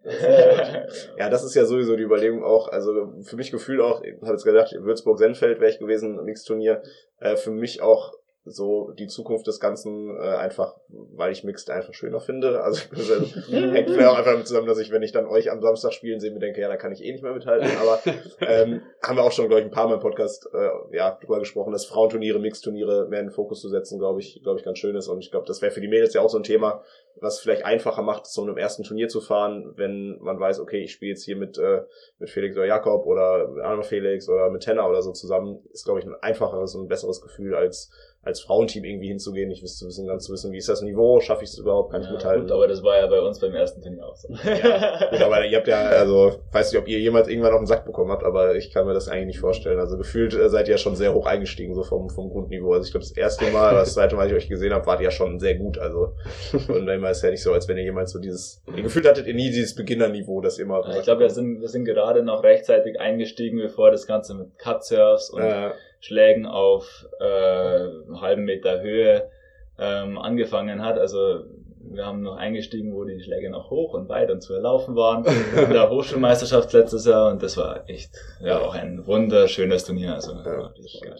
[1.19, 4.33] Ja, das ist ja sowieso die Überlegung auch, also für mich gefühlt auch, ich habe
[4.33, 6.83] jetzt gedacht, Würzburg-Senfeld wäre ich gewesen, Mixturnier,
[7.21, 8.13] äh, für mich auch
[8.45, 12.63] so die Zukunft des Ganzen äh, einfach, weil ich Mixed einfach schöner finde.
[12.63, 13.09] Also das
[13.51, 16.19] hängt vielleicht auch einfach damit zusammen, dass ich, wenn ich dann euch am Samstag spielen
[16.19, 17.71] sehe, mir denke, ja, da kann ich eh nicht mehr mithalten.
[17.81, 18.01] Aber
[18.41, 21.39] ähm, haben wir auch schon, glaube ich, ein paar Mal im Podcast äh, ja, drüber
[21.39, 24.79] gesprochen, dass Frauenturniere, Mixturniere mehr in den Fokus zu setzen, glaube ich, glaube ich, ganz
[24.79, 25.09] schön ist.
[25.09, 26.83] Und ich glaube, das wäre für die Mädels ja auch so ein Thema,
[27.21, 30.93] was vielleicht einfacher macht, zu einem ersten Turnier zu fahren, wenn man weiß, okay, ich
[30.93, 31.83] spiele jetzt hier mit, äh,
[32.19, 35.85] mit Felix oder Jakob oder mit anderem Felix oder mit Tenner oder so zusammen, ist,
[35.85, 37.91] glaube ich, ein einfacheres und ein besseres Gefühl, als
[38.25, 41.43] als Frauenteam irgendwie hinzugehen, nicht zu wissen, ganz zu wissen, wie ist das Niveau, schaffe
[41.43, 42.43] ich es überhaupt, kann ich Ja, mithalten.
[42.43, 44.29] gut, aber das war ja bei uns beim ersten Turnier auch so.
[44.33, 47.67] Ja, Gut, aber ihr habt ja, also, weiß nicht, ob ihr jemals irgendwann auf den
[47.67, 49.81] Sack bekommen habt, aber ich kann mir das eigentlich nicht vorstellen.
[49.81, 52.73] Also gefühlt äh, seid ihr ja schon sehr hoch eingestiegen, so vom, vom Grundniveau.
[52.75, 55.01] Also ich glaube, das erste Mal, das zweite Mal, als ich euch gesehen habe, wart
[55.01, 55.79] ihr ja schon sehr gut.
[55.79, 56.13] Also
[56.69, 59.27] und dann ist ja nicht so, als wenn ihr jemals so dieses, ihr gefühlt hattet
[59.27, 62.43] ihr nie dieses Beginnerniveau, das immer den ich glaube, wir sind, wir sind gerade noch
[62.43, 67.89] rechtzeitig eingestiegen, bevor das Ganze mit Cutsurfs und äh, Schlägen auf äh,
[68.21, 69.29] halben Meter Höhe
[69.79, 70.99] ähm, angefangen hat.
[70.99, 71.45] Also
[71.85, 75.25] wir haben noch eingestiegen, wo die Schläge noch hoch und weit und zu erlaufen waren.
[75.57, 80.15] in der Hochschulmeisterschaft letztes Jahr und das war echt ja auch ein wunderschönes Turnier.
[80.15, 80.67] Also Ja.
[80.69, 81.17] richtig geil.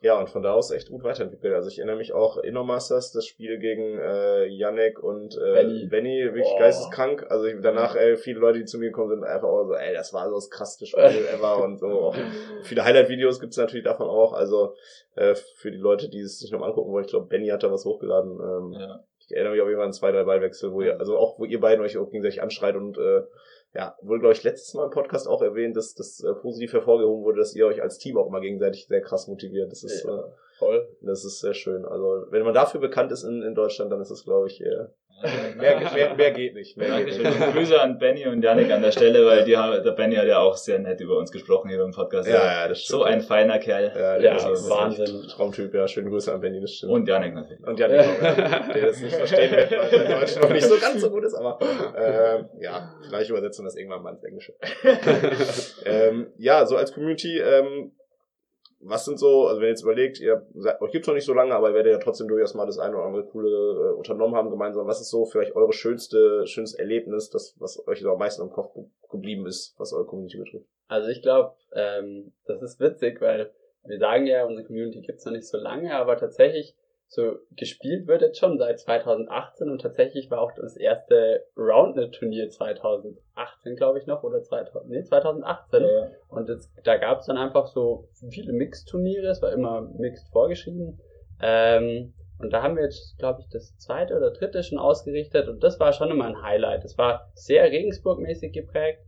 [0.00, 1.54] Ja, und von da aus echt gut weiterentwickelt.
[1.54, 5.86] Also ich erinnere mich auch Innomasters, das Spiel gegen äh, Yannick und äh, Benny.
[5.86, 6.58] Benny, wirklich Boah.
[6.60, 7.26] geisteskrank.
[7.30, 9.94] Also ich, danach äh, viele Leute, die zu mir gekommen sind, einfach auch so, ey,
[9.94, 12.14] das war so das krasseste Spiel ever und so.
[12.62, 14.32] Viele Highlight-Videos gibt's natürlich davon auch.
[14.32, 14.74] Also
[15.14, 17.62] äh, für die Leute, die es sich noch mal angucken wollen, ich glaube, Benny hat
[17.62, 18.32] da was hochgeladen.
[18.32, 19.04] Ähm, Ja.
[19.24, 21.44] Ich erinnere mich auf jeden Fall an zwei, drei Ballwechsel, wo ihr, also auch, wo
[21.44, 23.22] ihr beiden euch gegenseitig anschreit und äh,
[23.74, 27.24] ja, wurde, glaube ich, letztes Mal im Podcast auch erwähnt, dass das äh, positiv hervorgehoben
[27.24, 29.72] wurde, dass ihr euch als Team auch immer gegenseitig sehr krass motiviert.
[29.72, 30.18] Das ist, Ja.
[30.18, 30.22] äh,
[30.58, 30.88] Voll.
[31.00, 31.84] das ist sehr schön.
[31.84, 34.86] Also, wenn man dafür bekannt ist in, in Deutschland, dann ist es, glaube ich, äh,
[35.56, 36.76] mehr, mehr, mehr geht nicht.
[36.76, 37.22] Mehr geht Dankeschön.
[37.24, 37.40] nicht.
[37.40, 40.26] Und Grüße an Benny und Janik an der Stelle, weil die haben, der Benny hat
[40.26, 42.28] ja auch sehr nett über uns gesprochen hier im Podcast.
[42.28, 43.00] Ja, ja, das stimmt.
[43.00, 43.92] So ein feiner Kerl.
[43.94, 45.28] Ja, Ja, das ist Wahnsinn.
[45.28, 45.86] Traumtyp, ja.
[45.86, 46.92] Schöne Grüße an Benny, das stimmt.
[46.92, 47.64] Und Janik natürlich.
[47.64, 51.10] Und ja, der das nicht verstehen wird, weil sein Deutsch noch nicht so ganz so
[51.10, 51.58] gut ist, aber
[51.96, 54.54] ähm, ja, vielleicht übersetzen wir das irgendwann mal ins Englische.
[55.84, 57.92] ähm, ja, so als Community, ähm,
[58.82, 61.34] was sind so, also wenn ihr jetzt überlegt, ihr seid, euch gibt's noch nicht so
[61.34, 64.34] lange, aber ihr werdet ja trotzdem durchaus mal das eine oder andere coole äh, unternommen
[64.34, 64.86] haben gemeinsam.
[64.86, 68.50] Was ist so vielleicht eure schönste, schönstes Erlebnis, das, was euch so am meisten im
[68.50, 68.74] Kopf
[69.10, 70.66] geblieben ist, was eure Community betrifft?
[70.88, 73.52] Also ich glaube, ähm, das ist witzig, weil
[73.84, 76.76] wir sagen ja, unsere Community gibt's noch nicht so lange, aber tatsächlich
[77.14, 83.76] so gespielt wird jetzt schon seit 2018 und tatsächlich war auch das erste Roundnet-Turnier 2018,
[83.76, 85.82] glaube ich noch, oder 2000, nee, 2018.
[85.82, 86.08] Ja.
[86.28, 91.00] Und das, da gab es dann einfach so viele Mixed-Turniere, es war immer Mixed vorgeschrieben.
[91.42, 95.62] Ähm, und da haben wir jetzt, glaube ich, das zweite oder dritte schon ausgerichtet und
[95.62, 96.82] das war schon immer ein Highlight.
[96.82, 99.02] Es war sehr Regensburg-mäßig geprägt,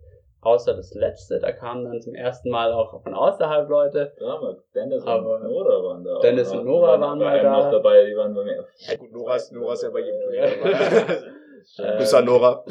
[0.44, 4.12] außer das letzte, da kamen dann zum ersten Mal auch von außerhalb Leute.
[4.18, 6.16] Wir Dennis Aber und Nora waren da.
[6.16, 7.50] auch Dennis und Nora waren mal da.
[7.64, 8.66] noch dabei, die waren bei mir.
[8.78, 10.54] Ja gut, Nora ist, Nora ist ja bei jedem Turnier Ja.
[10.56, 11.96] dabei.
[11.98, 12.64] Grüße an Nora.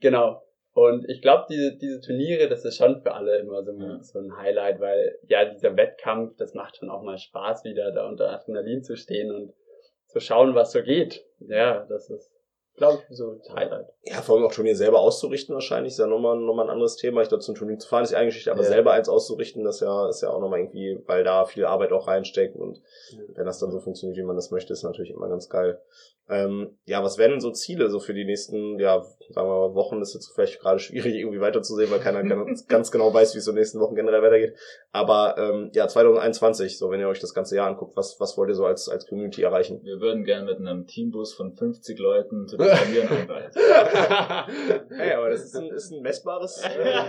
[0.00, 0.40] genau.
[0.72, 4.02] Und ich glaube, diese, diese Turniere, das ist schon für alle immer so ein, Ja.
[4.02, 8.08] so ein Highlight, weil ja, dieser Wettkampf, das macht schon auch mal Spaß, wieder da
[8.08, 9.52] unter Adrenalin zu stehen und
[10.08, 11.24] zu schauen, was so geht.
[11.38, 12.33] Ja, das ist,
[12.76, 13.86] glaube ich, so ein Highlight.
[14.02, 17.22] Ja, vor allem auch Turnier selber auszurichten wahrscheinlich, ist ja nochmal, nochmal ein anderes Thema.
[17.22, 18.68] Ich glaube, zum Turnier zu fahren ist ja eine Geschichte, aber Ja.
[18.68, 22.06] selber eins auszurichten, das ja, ist ja auch nochmal irgendwie, weil da viel Arbeit auch
[22.08, 22.80] reinsteckt und
[23.34, 25.80] wenn das dann so funktioniert, wie man das möchte, ist natürlich immer ganz geil.
[26.28, 29.74] Ähm, ja, was wären denn so Ziele so für die nächsten, ja, sagen wir mal,
[29.74, 30.00] Wochen?
[30.00, 33.38] Das ist jetzt vielleicht gerade schwierig irgendwie weiterzusehen, weil keiner ganz, ganz genau weiß, wie
[33.38, 34.56] es so in den nächsten Wochen generell weitergeht.
[34.92, 38.48] Aber ähm, ja, 2021, so wenn ihr euch das ganze Jahr anguckt, was, was wollt
[38.48, 39.80] ihr so als, als Community erreichen?
[39.82, 43.62] Wir würden gerne mit einem Teambus von 50 Leuten zu den Turnieren anreisen.
[44.96, 46.62] Hey, aber das ist ein, ist ein messbares.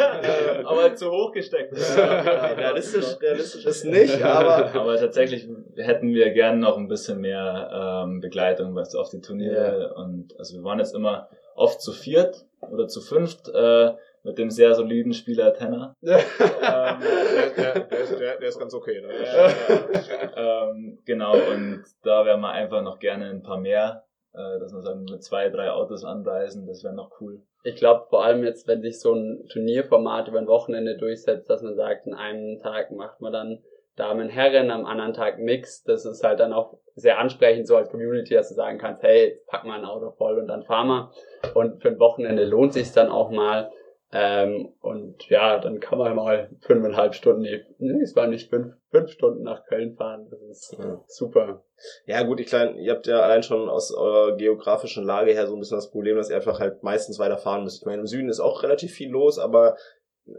[0.64, 1.74] aber zu hoch gesteckt.
[1.74, 8.20] realistisch, realistisch ist nicht, aber Aber tatsächlich hätten wir gern noch ein bisschen mehr ähm,
[8.20, 9.94] Begleitung was auf die Turniere.
[9.96, 14.50] Und also wir waren jetzt immer oft zu viert oder zu fünft äh, mit dem
[14.50, 15.94] sehr soliden Spieler Tenner.
[16.02, 19.02] ähm, der, der, der, ist, der, der ist ganz okay.
[19.02, 19.10] Ne?
[20.36, 24.82] ähm, genau, und da wären wir einfach noch gerne ein paar mehr, äh, dass wir
[24.82, 27.44] sagen, mit zwei, drei Autos anreisen, das wäre noch cool.
[27.64, 31.62] Ich glaube vor allem jetzt, wenn sich so ein Turnierformat über ein Wochenende durchsetzt, dass
[31.62, 33.64] man sagt, an einem Tag macht man dann
[33.96, 35.84] Damen, Herren, am anderen Tag Mix.
[35.84, 39.30] Das ist halt dann auch sehr ansprechend so als Community, dass du sagen kannst, hey,
[39.30, 41.12] jetzt pack mal ein Auto voll und dann fahren wir.
[41.54, 43.72] Und für ein Wochenende lohnt sich dann auch mal.
[44.12, 49.10] Ähm, und ja, dann kann man mal fünfeinhalb Stunden, nee, es waren nicht fünf, fünf
[49.12, 50.28] Stunden nach Köln fahren.
[50.30, 51.02] Das ist Ja.
[51.08, 51.64] super.
[52.06, 55.56] Ja, gut, ich klein, ihr habt ja allein schon aus eurer geografischen Lage her so
[55.56, 57.82] ein bisschen das Problem, dass ihr einfach halt meistens weiter fahren müsst.
[57.82, 59.76] Ich meine, im Süden ist auch relativ viel los, aber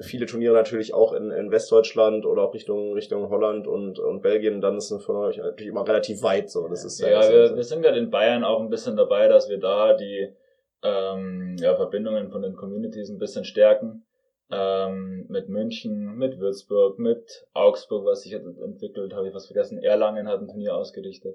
[0.00, 4.60] viele Turniere natürlich auch in, in Westdeutschland oder auch Richtung Richtung Holland und, und Belgien,
[4.60, 6.66] dann ist es von euch natürlich immer relativ weit so.
[6.68, 9.48] Das ist Ja, das wir, wir sind gerade in Bayern auch ein bisschen dabei, dass
[9.48, 10.34] wir da die
[10.82, 14.02] ähm, ja, Verbindungen von den Communities ein bisschen stärken.
[14.48, 19.82] Ähm, mit München, mit Würzburg, mit Augsburg, was sich jetzt entwickelt, habe ich was vergessen.
[19.82, 21.34] Erlangen hat ein Turnier ausgerichtet.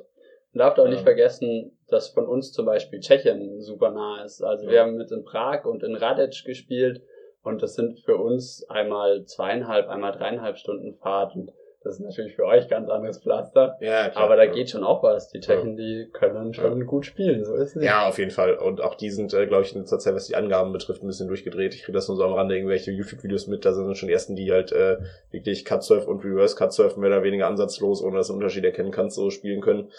[0.54, 1.04] Man darf auch nicht Ja.
[1.04, 4.42] vergessen, dass von uns zum Beispiel Tschechien super nah ist.
[4.42, 4.82] Also wir Ja.
[4.84, 7.02] haben mit in Prag und in Radec gespielt
[7.44, 11.52] und das sind für uns einmal zweieinhalb, einmal dreieinhalb Stunden Fahrt und
[11.84, 13.76] das ist natürlich für euch ganz anderes Pflaster.
[13.82, 14.26] ja, klar.
[14.26, 15.30] Aber da geht schon auch was.
[15.30, 17.86] Die Tschechen, die können schon gut spielen, so ist es nicht.
[17.86, 18.56] Ja, auf jeden Fall.
[18.56, 21.08] Und auch die sind, äh, glaube ich, in letzter Zeit, was die Angaben betrifft, ein
[21.08, 21.74] bisschen durchgedreht.
[21.74, 23.66] Ich kriege das nur so am Rande irgendwelche YouTube-Videos mit.
[23.66, 24.98] Da sind schon die ersten, die halt äh,
[25.32, 28.92] wirklich Cutsurf und Reverse Cutsurf mehr oder weniger ansatzlos, ohne dass du einen Unterschied erkennen
[28.92, 29.90] kannst, so spielen können.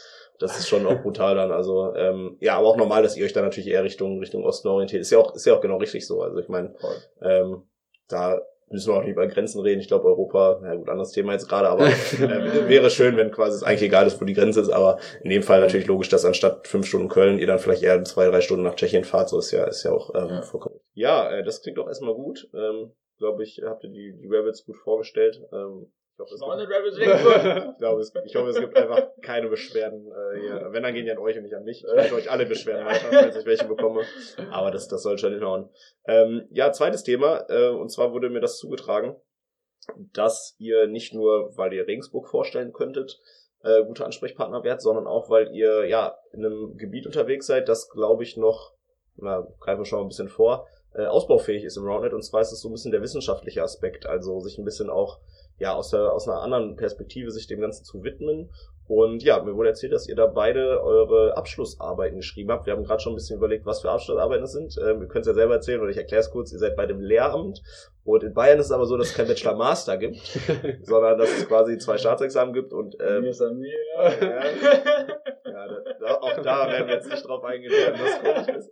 [0.43, 1.53] Das ist schon auch brutal dann.
[1.53, 4.69] Also ähm, ja, aber auch normal, dass ihr euch da natürlich eher Richtung Richtung Osten
[4.69, 5.03] orientiert.
[5.03, 6.23] Ist ja auch ist ja auch genau richtig so.
[6.23, 6.75] Also ich meine,
[7.23, 7.63] ähm,
[8.09, 9.81] da müssen wir auch nicht über Grenzen reden.
[9.81, 11.87] Ich glaube, Europa, na gut, anderes Thema jetzt gerade, aber
[12.21, 15.29] äh, wäre schön, wenn quasi es eigentlich egal ist, wo die Grenze ist, aber in
[15.31, 18.41] dem Fall natürlich logisch, dass anstatt fünf Stunden Köln ihr dann vielleicht eher zwei, drei
[18.41, 20.43] Stunden nach Tschechien fahrt, so ist ja, ist ja auch ähm, Ja.
[20.43, 20.81] vollkommen.
[20.95, 22.49] Ja, äh, das klingt doch erstmal gut.
[22.55, 25.43] Ähm, glaube ich, habt ihr die, die Rabbits gut vorgestellt.
[25.53, 27.09] Ähm, hoffe, es gibt,
[27.73, 30.69] ich, glaube, es, ich hoffe, es gibt einfach keine Beschwerden äh, hier.
[30.71, 31.85] Wenn, dann gehen die an euch und nicht an mich.
[31.85, 34.03] Ich leite euch alle Beschwerden weiter, falls ich welche bekomme.
[34.51, 35.69] Aber das, das soll schon hinhauen.
[36.07, 37.47] Ähm, ja, zweites Thema.
[37.49, 39.17] Äh, und zwar wurde mir das zugetragen,
[40.13, 43.21] dass ihr nicht nur, weil ihr Regensburg vorstellen könntet,
[43.63, 47.89] äh, gute Ansprechpartner wärt, sondern auch, weil ihr ja in einem Gebiet unterwegs seid, das
[47.91, 48.75] glaube ich noch,
[49.17, 52.41] na, greifen wir schon mal ein bisschen vor, äh, ausbaufähig ist im Roundnet und zwar
[52.41, 55.21] ist es so ein bisschen der wissenschaftliche Aspekt, also sich ein bisschen auch
[55.63, 58.51] ja aus der aus einer anderen Perspektive sich dem Ganzen zu widmen
[58.89, 62.67] und ja, mir wurde erzählt, dass ihr da beide eure Abschlussarbeiten geschrieben habt.
[62.67, 64.77] Wir haben gerade schon ein bisschen überlegt, was für Abschlussarbeiten es sind.
[64.85, 66.53] Ähm, ihr könnt es ja selber erzählen oder ich erkläre es kurz.
[66.53, 67.63] Ihr seid bei dem Lehramt
[68.05, 70.19] und in Bayern ist es aber so, dass es kein Bachelor-Master gibt,
[70.83, 73.79] sondern dass es quasi zwei Staatsexamen gibt und ähm, Mir ist an mir.
[74.21, 74.43] ja,
[75.69, 78.71] da, auch da werden wir jetzt nicht drauf eingehen, was komisch ist.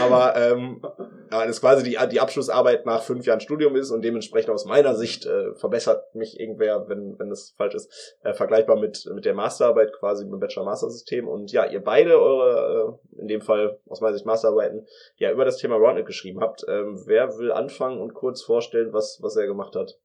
[0.00, 0.82] Aber ähm,
[1.30, 4.94] ja, das quasi die, die Abschlussarbeit nach fünf Jahren Studium ist und dementsprechend aus meiner
[4.94, 9.34] Sicht äh, verbessert mich irgendwer, wenn, wenn das falsch ist, äh, vergleichbar mit, mit der
[9.34, 11.28] Masterarbeit quasi mit dem Bachelor-Master-System.
[11.28, 15.44] Und ja, ihr beide eure, äh, in dem Fall aus meiner Sicht Masterarbeiten, ja, über
[15.44, 16.64] das Thema Roundnet geschrieben habt.
[16.68, 19.98] Ähm, wer will anfangen und kurz vorstellen, was, was er gemacht hat?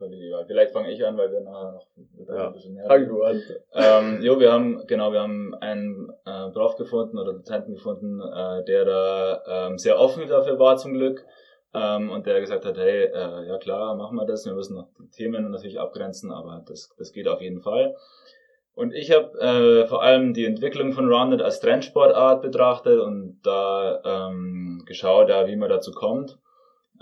[0.00, 0.46] Völlig egal.
[0.46, 1.86] Vielleicht fange ich an, weil wir nachher noch
[2.26, 2.46] Ja.
[2.46, 3.42] ein bisschen näher Fang du an.
[3.74, 8.64] ähm, jo, wir haben, genau, wir haben einen äh, Prof gefunden oder Dozenten gefunden, äh,
[8.64, 11.26] der da ähm, sehr offen dafür war zum Glück.
[11.74, 14.46] Ähm, und der gesagt hat, hey, äh, ja klar, machen wir das.
[14.46, 17.94] Wir müssen noch die Themen natürlich abgrenzen, aber das, das geht auf jeden Fall.
[18.74, 24.00] Und ich habe äh, vor allem die Entwicklung von Rounded als Trendsportart betrachtet und da
[24.30, 26.38] ähm, geschaut, ja, wie man dazu kommt,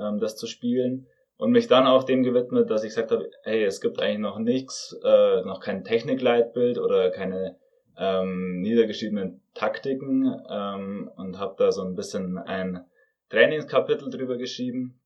[0.00, 1.06] ähm, das zu spielen
[1.38, 4.38] und mich dann auch dem gewidmet, dass ich gesagt habe, hey, es gibt eigentlich noch
[4.38, 7.56] nichts, äh, noch kein Technikleitbild oder keine
[7.96, 12.84] ähm, niedergeschriebenen Taktiken ähm, und habe da so ein bisschen ein
[13.30, 15.00] Trainingskapitel drüber geschrieben.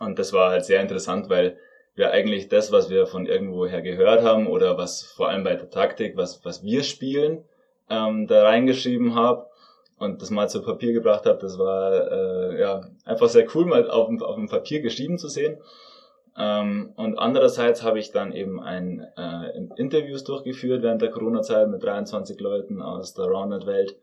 [0.00, 1.56] Und das war halt sehr interessant, weil
[1.94, 5.70] wir eigentlich das, was wir von irgendwoher gehört haben oder was vor allem bei der
[5.70, 7.44] Taktik, was, was wir spielen,
[7.88, 9.49] ähm, da reingeschrieben habe
[10.00, 13.88] und das mal zu Papier gebracht habe, das war äh, ja einfach sehr cool, mal
[13.88, 15.58] auf, auf dem Papier geschrieben zu sehen.
[16.36, 21.82] Ähm, und andererseits habe ich dann eben ein äh, Interviews durchgeführt während der Corona-Zeit mit
[21.82, 23.94] 23 Leuten aus der Roundnet-Welt,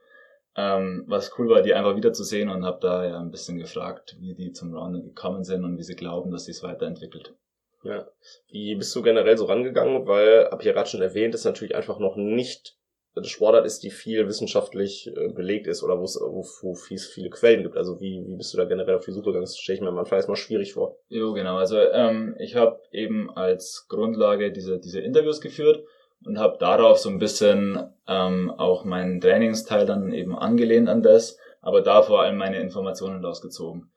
[0.55, 4.35] ähm, was cool war, die einfach wiederzusehen und habe da ja ein bisschen gefragt, wie
[4.35, 7.33] die zum Roundnet gekommen sind und wie sie glauben, dass sich es weiterentwickelt.
[7.81, 8.05] Ja.
[8.49, 10.05] Wie bist du generell so rangegangen?
[10.05, 12.77] Weil, hab ich ja gerade schon erwähnt, ist natürlich einfach noch nicht
[13.23, 17.77] Sportart ist, die viel wissenschaftlich äh, belegt ist oder wo es wo, viele Quellen gibt.
[17.77, 19.43] Also wie, wie bist du da generell auf die Suche gegangen?
[19.43, 20.97] Das stelle ich mir am Anfang erstmal schwierig vor.
[21.09, 21.57] Jo, genau.
[21.57, 25.83] Also ähm, ich habe eben als Grundlage diese, diese Interviews geführt
[26.25, 31.37] und habe darauf so ein bisschen ähm, auch meinen Trainingsteil dann eben angelehnt an das,
[31.61, 33.91] aber da vor allem meine Informationen rausgezogen.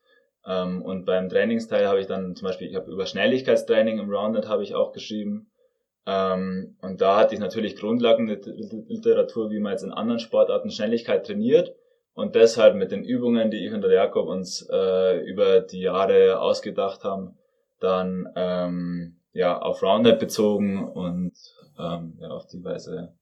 [0.46, 4.48] Ähm, und beim Trainingsteil habe ich dann zum Beispiel, ich habe über Schnelligkeitstraining im Roundnet
[4.48, 5.50] habe ich auch geschrieben.
[6.06, 11.74] Ähm, und da hatte ich natürlich Grundlagenliteratur, wie man jetzt in anderen Sportarten Schnelligkeit trainiert.
[12.14, 16.40] Und deshalb mit den Übungen, die ich und der Jakob uns äh, über die Jahre
[16.40, 17.38] ausgedacht haben,
[17.78, 21.32] dann ähm, ja auf Roundnet bezogen und
[21.78, 23.14] ähm, ja, auf die Weise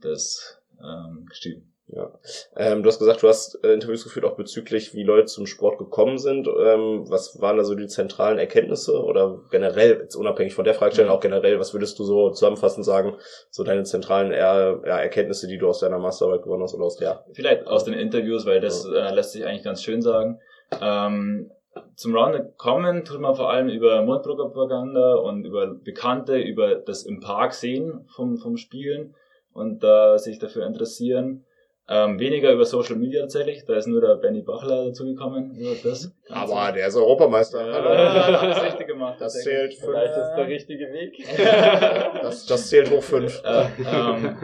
[0.00, 1.67] das ähm, geschrieben.
[1.90, 2.12] Ja.
[2.56, 5.78] Ähm, du hast gesagt, du hast äh, Interviews geführt, auch bezüglich, wie Leute zum Sport
[5.78, 6.46] gekommen sind.
[6.46, 11.10] Ähm, was waren da so die zentralen Erkenntnisse oder generell, jetzt unabhängig von der Fragestellung,
[11.10, 11.16] Mhm.
[11.16, 13.16] auch generell, was würdest du so zusammenfassend sagen,
[13.50, 16.96] so deine zentralen er, ja, Erkenntnisse, die du aus deiner Masterarbeit gewonnen hast oder aus
[16.96, 17.24] der?
[17.32, 20.40] Vielleicht aus den Interviews, weil das äh, lässt sich eigentlich ganz schön sagen.
[20.82, 21.50] Ähm,
[21.94, 27.20] zum Roundnet kommen tut man vor allem über Mundpropaganda und über Bekannte, über das im
[27.20, 29.14] Park sehen vom, vom Spielen
[29.54, 31.44] und da sich dafür interessieren.
[31.90, 35.54] Ähm, weniger über Social Media tatsächlich, da ist nur der Benny Bachler dazugekommen.
[35.54, 37.66] Über das Aber der ist Europameister.
[37.66, 37.88] ja, Hallo.
[37.88, 39.16] hat alles richtig gemacht.
[39.18, 39.90] Das zählt fünf.
[39.90, 41.16] Vielleicht ist der richtige Weg.
[42.22, 43.42] Das, das zählt hoch fünf.
[43.42, 44.36] Äh, ähm,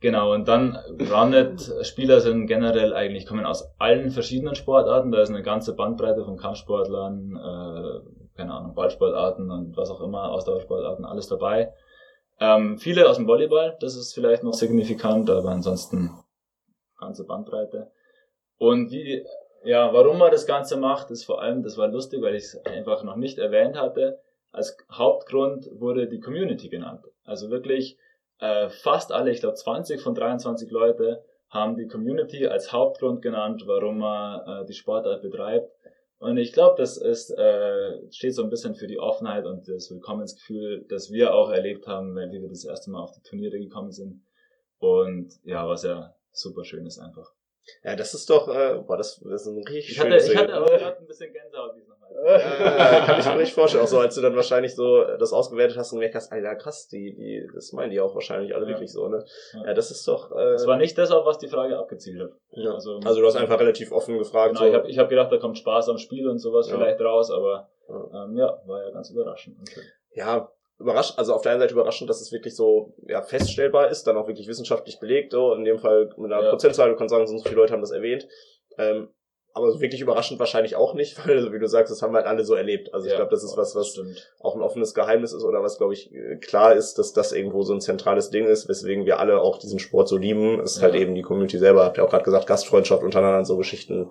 [0.00, 5.10] genau, und dann Runnet-Spieler sind generell eigentlich, kommen aus allen verschiedenen Sportarten.
[5.10, 10.30] Da ist eine ganze Bandbreite von Kampfsportlern, äh, keine Ahnung, Ballsportarten und was auch immer,
[10.30, 11.72] Ausdauersportarten, alles dabei.
[12.38, 16.12] Ähm, viele aus dem Volleyball, das ist vielleicht noch signifikant, aber ansonsten
[16.98, 17.90] ganze Bandbreite.
[18.58, 19.24] Und wie,
[19.64, 22.66] ja, warum man das Ganze macht, ist vor allem, das war lustig, weil ich es
[22.66, 24.20] einfach noch nicht erwähnt hatte.
[24.52, 27.04] Als Hauptgrund wurde die Community genannt.
[27.24, 27.98] Also wirklich
[28.40, 33.62] äh, fast alle, ich glaube 20 von 23 Leute haben die Community als Hauptgrund genannt,
[33.66, 35.70] warum man äh, die Sportart betreibt.
[36.18, 39.90] Und ich glaube, das ist, äh, steht so ein bisschen für die Offenheit und das
[39.90, 43.92] Willkommensgefühl, das wir auch erlebt haben, wenn wir das erste Mal auf die Turniere gekommen
[43.92, 44.22] sind.
[44.78, 47.32] Und ja, was ja super schön ist einfach.
[47.84, 50.36] Ja, das ist doch, äh, boah, das, das ist ein richtig Ich hatte, schönes ich
[50.38, 53.84] hatte aber gerade ein bisschen Gänsehaut, nochmal Ja, kann ich mir richtig vorstellen.
[53.84, 56.88] Auch so, als du dann wahrscheinlich so das ausgewertet hast und gemerkt hast, Alter, krass,
[56.88, 58.70] die, die, das meinen die auch wahrscheinlich alle Ja.
[58.70, 59.22] wirklich so, ne?
[59.52, 59.66] Ja.
[59.66, 62.30] Ja, das ist doch, äh, Das war nicht das, auf was die Frage abgezielt hat.
[62.52, 62.72] ja.
[62.72, 65.36] also- also, du hast einfach relativ offen gefragt, Genau, ich habe ich hab gedacht, da
[65.36, 66.76] kommt Spaß am Spiel und sowas Ja.
[66.78, 68.24] vielleicht raus, aber Ja.
[68.24, 69.58] ähm, ja, war ja ganz überraschend.
[69.68, 69.84] Schön.
[70.14, 74.06] ja, überrascht, also auf der einen Seite überraschend, dass es wirklich so ja, feststellbar ist,
[74.06, 76.50] dann auch wirklich wissenschaftlich belegt, so in dem Fall mit einer Ja.
[76.50, 78.28] Prozentzahl, du kannst sagen, so viele Leute haben das erwähnt.
[78.78, 79.08] Ähm,
[79.54, 82.26] aber so wirklich überraschend wahrscheinlich auch nicht, weil, so wie du sagst, das haben halt
[82.26, 82.94] alle so erlebt.
[82.94, 84.30] Also ich Ja, glaube, das ist was, was stimmt.
[84.40, 87.62] auch ein offenes Geheimnis ist oder was, glaube ich, äh, klar ist, dass das irgendwo
[87.62, 90.82] so ein zentrales Ding ist, weswegen wir alle auch diesen Sport so lieben, ist Ja.
[90.84, 91.84] halt eben die Community selber.
[91.84, 94.10] Habt ihr auch gerade gesagt, Gastfreundschaft untereinander und so Geschichten.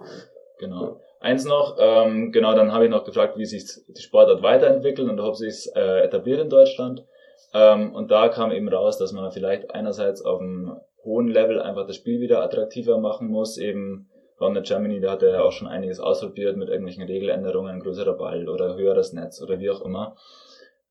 [0.60, 1.00] Genau.
[1.20, 5.20] Eins noch, ähm, genau, dann habe ich noch gefragt, wie sich die Sportart weiterentwickelt und
[5.20, 7.06] ob sich äh, etabliert in Deutschland.
[7.54, 11.88] Ähm, und da kam eben raus, dass man vielleicht einerseits auf einem hohen Level einfach
[11.88, 13.58] das Spiel wieder attraktiver machen muss.
[13.58, 18.14] Eben Roundnet Germany, da hat er ja auch schon einiges ausprobiert mit irgendwelchen Regeländerungen, größerer
[18.14, 20.16] Ball oder höheres Netz oder wie auch immer.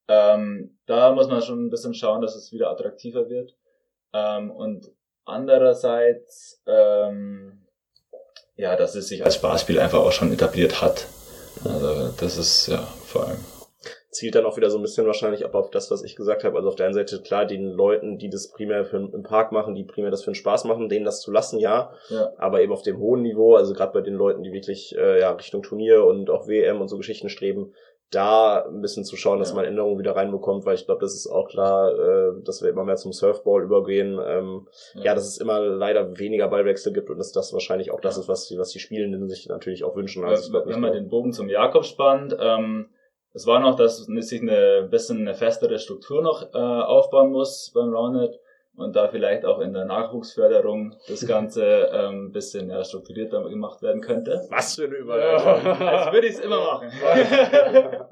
[0.08, 3.54] Ähm, da muss man schon ein bisschen schauen, dass es wieder attraktiver wird.
[4.12, 4.90] Ähm, und
[5.24, 7.65] andererseits, ähm,
[8.56, 11.06] ja, dass es sich als Spaßspiel einfach auch schon etabliert hat.
[11.64, 13.38] Also das ist ja vor allem.
[14.10, 16.56] zielt dann auch wieder so ein bisschen wahrscheinlich ab auf das, was ich gesagt habe.
[16.56, 19.74] Also auf der einen Seite klar, den Leuten, die das primär für, im Park machen,
[19.74, 21.92] die primär das für den Spaß machen, denen das zu lassen, ja.
[22.08, 22.32] Ja.
[22.38, 25.32] Aber eben auf dem hohen Niveau, also gerade bei den Leuten, die wirklich äh, ja,
[25.32, 27.74] Richtung Turnier und auch WM und so Geschichten streben,
[28.12, 29.56] da ein bisschen zu schauen, dass Ja.
[29.56, 32.84] man Änderungen wieder reinbekommt, weil ich glaube, das ist auch klar, äh, dass wir immer
[32.84, 34.18] mehr zum Surfball übergehen.
[34.24, 35.14] Ähm, ja.
[35.14, 38.22] dass es immer leider weniger Ballwechsel gibt und dass das wahrscheinlich auch das Ja.
[38.22, 40.24] ist, was die, was die Spielenden sich natürlich auch wünschen.
[40.24, 42.90] Also ich glaub wenn man den Bogen zum Jakob spannt, ähm,
[43.32, 47.92] es war noch, dass sich eine bisschen eine festere Struktur noch äh, aufbauen muss beim
[47.92, 48.38] Roundnet
[48.76, 54.00] und da vielleicht auch in der Nachwuchsförderung das Ganze ähm, bisschen ja, strukturierter gemacht werden
[54.00, 54.46] könnte.
[54.50, 55.66] was für eine Überleitung.
[55.80, 56.88] Als würde ich es immer machen.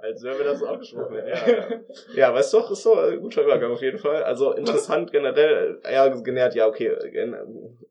[0.03, 1.17] Als wären wir das so abgesprochen.
[1.17, 1.81] Ja, ja.
[2.15, 4.23] ja, aber ist doch, ist doch ein guter Übergang auf jeden Fall.
[4.23, 6.97] Also interessant generell, ja, genährt, ja, okay,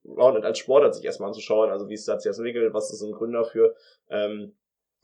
[0.06, 3.12] Roundnet als Sportart sich erstmal anzuschauen, also wie es das jetzt entwickelt, was ist ein
[3.12, 3.76] Grund dafür.
[4.10, 4.54] Ähm,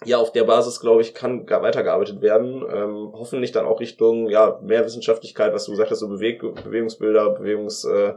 [0.05, 2.63] ja, auf der Basis, glaube ich, kann weitergearbeitet werden.
[2.71, 7.31] Ähm, hoffentlich dann auch Richtung, ja, mehr Wissenschaftlichkeit, was du gesagt hast, so Beweg Bewegungsbilder,
[7.31, 8.13] Bewegungs, äh,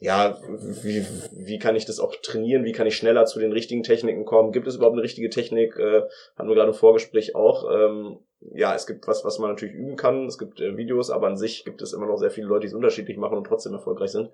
[0.00, 0.38] ja,
[0.82, 2.64] wie, wie kann ich das auch trainieren?
[2.64, 4.52] Wie kann ich schneller zu den richtigen Techniken kommen?
[4.52, 5.76] Gibt es überhaupt eine richtige Technik?
[5.78, 6.02] Äh,
[6.36, 7.70] hatten wir gerade im Vorgespräch auch.
[7.70, 8.18] Ähm,
[8.54, 10.26] ja, es gibt was, was man natürlich üben kann.
[10.26, 12.66] Es gibt äh, Videos, aber an sich gibt es immer noch sehr viele Leute, die
[12.68, 14.30] es unterschiedlich machen und trotzdem erfolgreich sind.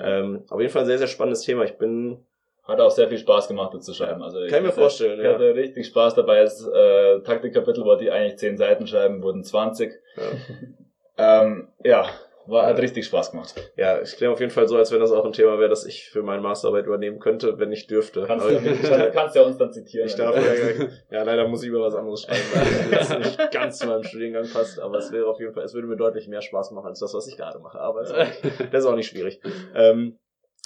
[0.00, 1.64] Ähm, auf jeden Fall ein sehr, sehr spannendes Thema.
[1.64, 2.18] Ich bin,
[2.66, 4.22] Hat auch sehr viel Spaß gemacht, das zu schreiben.
[4.22, 5.34] Also kann ich mir hatte- vorstellen, Ich ja.
[5.34, 6.42] hatte richtig Spaß dabei.
[6.42, 9.92] Das äh, Taktikkapitel wollte ich eigentlich 10 Seiten schreiben, wurden 20.
[10.16, 10.22] Ja.
[11.16, 12.06] Ähm, ja,
[12.46, 13.54] war, hat richtig Spaß gemacht.
[13.76, 15.86] Ja, ich klinge auf jeden Fall so, als wenn das auch ein Thema wäre, das
[15.86, 18.24] ich für meine Masterarbeit übernehmen könnte, wenn ich dürfte.
[18.26, 20.06] Kannst, du, ich, kannst ja uns dann zitieren.
[20.08, 23.78] ich darf ja, ja, leider muss ich über was anderes schreiben, weil das nicht ganz
[23.78, 26.42] zu meinem Studiengang passt, aber es wäre auf jeden Fall, es würde mir deutlich mehr
[26.42, 27.78] Spaß machen als das, was ich gerade mache.
[27.78, 29.40] Aber es das ist auch nicht schwierig.
[29.76, 30.18] Ähm,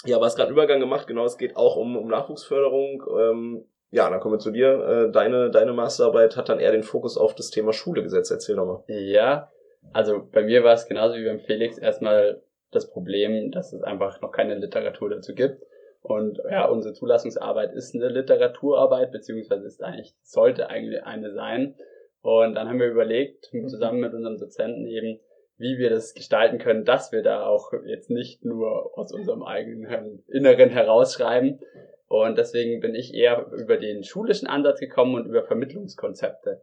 [0.05, 3.03] ja, es gerade Übergang gemacht, genau, es geht auch um, um Nachwuchsförderung.
[3.19, 5.07] Ähm, ja, dann kommen wir zu dir.
[5.07, 8.31] Äh, deine, deine Masterarbeit hat dann eher den Fokus auf das Thema Schule gesetzt.
[8.31, 8.83] Erzähl doch mal.
[8.87, 9.51] Ja,
[9.93, 14.21] also bei mir war es genauso wie beim Felix erstmal das Problem, dass es einfach
[14.21, 15.63] noch keine Literatur dazu gibt.
[16.01, 21.75] Und ja, unsere Zulassungsarbeit ist eine Literaturarbeit, beziehungsweise ist eigentlich, sollte eigentlich eine sein.
[22.21, 25.19] Und dann haben wir überlegt, zusammen mit unserem Dozenten eben,
[25.59, 30.23] wie wir das gestalten können, dass wir da auch jetzt nicht nur aus unserem eigenen
[30.27, 31.59] Inneren herausschreiben.
[32.07, 36.61] Und deswegen bin ich eher über den schulischen Ansatz gekommen und über Vermittlungskonzepte.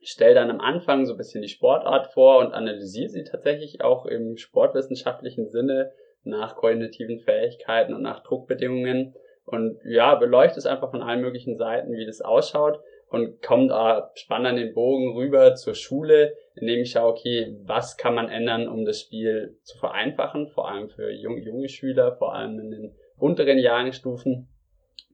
[0.00, 3.80] Ich stelle dann am Anfang so ein bisschen die Sportart vor und analysiere sie tatsächlich
[3.80, 5.90] auch im sportwissenschaftlichen Sinne
[6.22, 9.14] nach kognitiven Fähigkeiten und nach Druckbedingungen
[9.46, 12.78] und ja, beleuchte es einfach von allen möglichen Seiten, wie das ausschaut
[13.10, 17.96] und kommt da spann dann den Bogen rüber zur Schule, indem ich schaue, okay, was
[17.96, 22.34] kann man ändern, um das Spiel zu vereinfachen, vor allem für junge, junge Schüler, vor
[22.34, 24.48] allem in den unteren Jahrgangsstufen.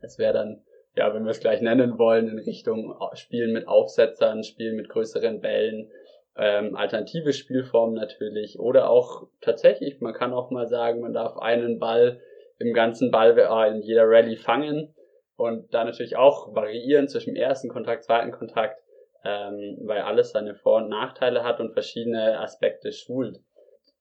[0.01, 0.63] Das wäre dann,
[0.97, 5.41] ja, wenn wir es gleich nennen wollen, in Richtung Spielen mit Aufsetzern, Spielen mit größeren
[5.41, 5.91] Bällen,
[6.37, 11.79] ähm, alternative Spielformen natürlich oder auch tatsächlich, man kann auch mal sagen, man darf einen
[11.79, 12.21] Ball
[12.59, 14.94] im ganzen Ball äh, in jeder Rallye fangen
[15.37, 18.81] und da natürlich auch variieren zwischen ersten Kontakt, zweiten Kontakt,
[19.25, 23.41] ähm, weil alles seine Vor- und Nachteile hat und verschiedene Aspekte schult.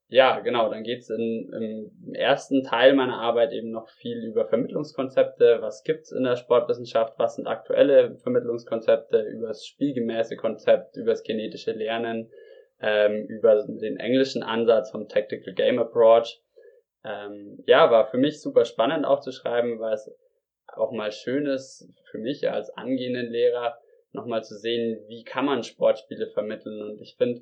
[0.10, 5.58] Ja, genau, dann geht's in, im ersten Teil meiner Arbeit eben noch viel über Vermittlungskonzepte,
[5.62, 11.24] was gibt's in der Sportwissenschaft, was sind aktuelle Vermittlungskonzepte, über das spielgemäße Konzept, über das
[11.24, 12.30] genetische Lernen,
[12.80, 16.44] ähm, über den englischen Ansatz vom Tactical Game Approach.
[17.04, 20.14] Ähm, ja, war für mich super spannend auch zu schreiben, weil es
[20.78, 23.78] auch mal schön ist für mich als angehenden Lehrer,
[24.12, 26.82] nochmal zu sehen, wie kann man Sportspiele vermitteln.
[26.82, 27.42] Und ich finde,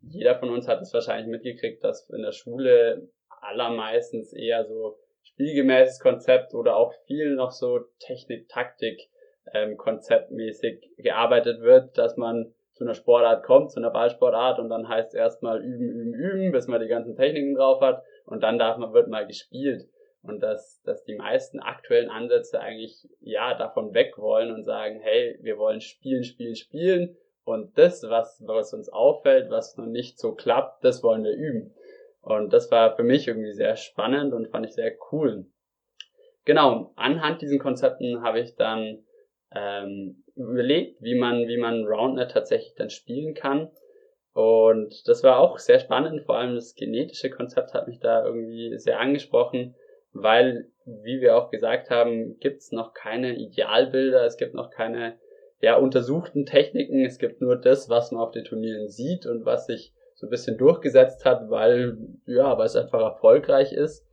[0.00, 3.08] jeder von uns hat es wahrscheinlich mitgekriegt, dass in der Schule
[3.40, 9.00] allermeistens eher so spielgemäßes Konzept oder auch viel noch so Technik, Taktik,
[9.52, 14.88] ähm, konzeptmäßig gearbeitet wird, dass man zu einer Sportart kommt, zu einer Ballsportart und dann
[14.88, 18.78] heißt erstmal üben, üben, üben, bis man die ganzen Techniken drauf hat und dann darf
[18.78, 19.82] man, wird mal gespielt.
[20.24, 25.38] Und dass, dass die meisten aktuellen Ansätze eigentlich ja davon weg wollen und sagen, hey,
[25.42, 30.34] wir wollen spielen, spielen, spielen und das, was, was uns auffällt, was noch nicht so
[30.34, 31.74] klappt, das wollen wir üben.
[32.22, 35.44] Und das war für mich irgendwie sehr spannend und fand ich sehr cool.
[36.46, 39.04] Genau, anhand diesen Konzepten habe ich dann
[39.54, 43.70] ähm, überlegt, wie man, wie man Roundnet tatsächlich dann spielen kann.
[44.32, 48.76] Und das war auch sehr spannend, vor allem das genetische Konzept hat mich da irgendwie
[48.78, 49.76] sehr angesprochen,
[50.14, 55.18] weil, wie wir auch gesagt haben, gibt es noch keine Idealbilder, es gibt noch keine
[55.60, 59.66] ja, untersuchten Techniken, es gibt nur das, was man auf den Turnieren sieht und was
[59.66, 61.96] sich so ein bisschen durchgesetzt hat, weil,
[62.26, 64.06] ja, weil es einfach erfolgreich ist.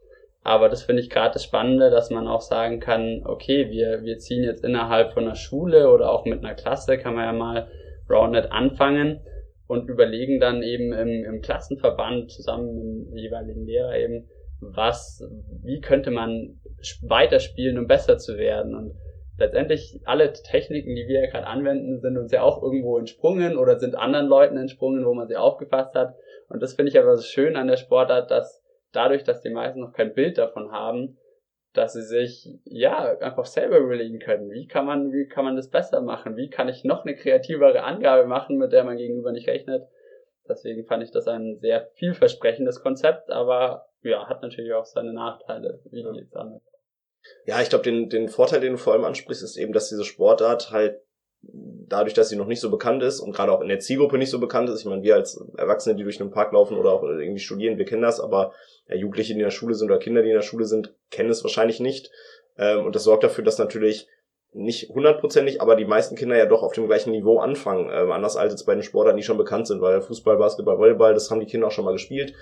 [0.43, 4.18] Aber das finde ich gerade das Spannende, dass man auch sagen kann, okay, wir, wir
[4.18, 7.68] ziehen jetzt innerhalb von einer Schule oder auch mit einer Klasse, kann man ja mal
[8.10, 9.20] Roundnet anfangen
[9.68, 14.28] und überlegen dann eben im, im Klassenverband zusammen mit dem jeweiligen Lehrer eben,
[14.62, 15.24] was,
[15.64, 16.59] wie könnte man
[17.01, 18.76] weiterspielen, um besser zu werden.
[18.76, 18.95] Und
[19.38, 23.80] letztendlich alle Techniken, die wir ja gerade anwenden, sind uns ja auch irgendwo entsprungen oder
[23.80, 26.16] sind anderen Leuten entsprungen, wo man sie aufgefasst hat.
[26.47, 29.80] Und das finde ich aber so schön an der Sportart, dass dadurch, dass die meisten
[29.80, 31.18] noch kein Bild davon haben,
[31.74, 35.70] dass sie sich ja einfach selber überlegen können, wie kann man, wie kann man das
[35.70, 39.47] besser machen, wie kann ich noch eine kreativere Angabe machen, mit der man gegenüber nicht
[39.47, 39.84] rechnet.
[40.48, 45.82] Deswegen fand ich das ein sehr vielversprechendes Konzept, aber ja, hat natürlich auch seine Nachteile,
[45.92, 46.12] wie ja.
[46.14, 46.62] jetzt andere.
[47.46, 50.04] Ja, ich glaube, den, den Vorteil, den du vor allem ansprichst, ist eben, dass diese
[50.04, 51.02] Sportart halt
[51.44, 54.30] dadurch, dass sie noch nicht so bekannt ist und gerade auch in der Zielgruppe nicht
[54.30, 54.80] so bekannt ist.
[54.80, 57.86] Ich meine, wir als Erwachsene, die durch einen Park laufen oder auch irgendwie studieren, wir
[57.86, 58.54] kennen das, aber
[58.88, 61.30] ja, Jugendliche, die in der Schule sind oder Kinder, die in der Schule sind, kennen
[61.30, 62.12] es wahrscheinlich nicht.
[62.58, 64.08] Ähm, und das sorgt dafür, dass natürlich
[64.54, 67.89] nicht hundertprozentig, aber die meisten Kinder ja doch auf dem gleichen Niveau anfangen.
[67.91, 71.14] Ähm, anders als jetzt bei den Sportarten, die schon bekannt sind, weil Fußball, Basketball, Volleyball,
[71.14, 72.34] das haben die Kinder auch schon mal gespielt.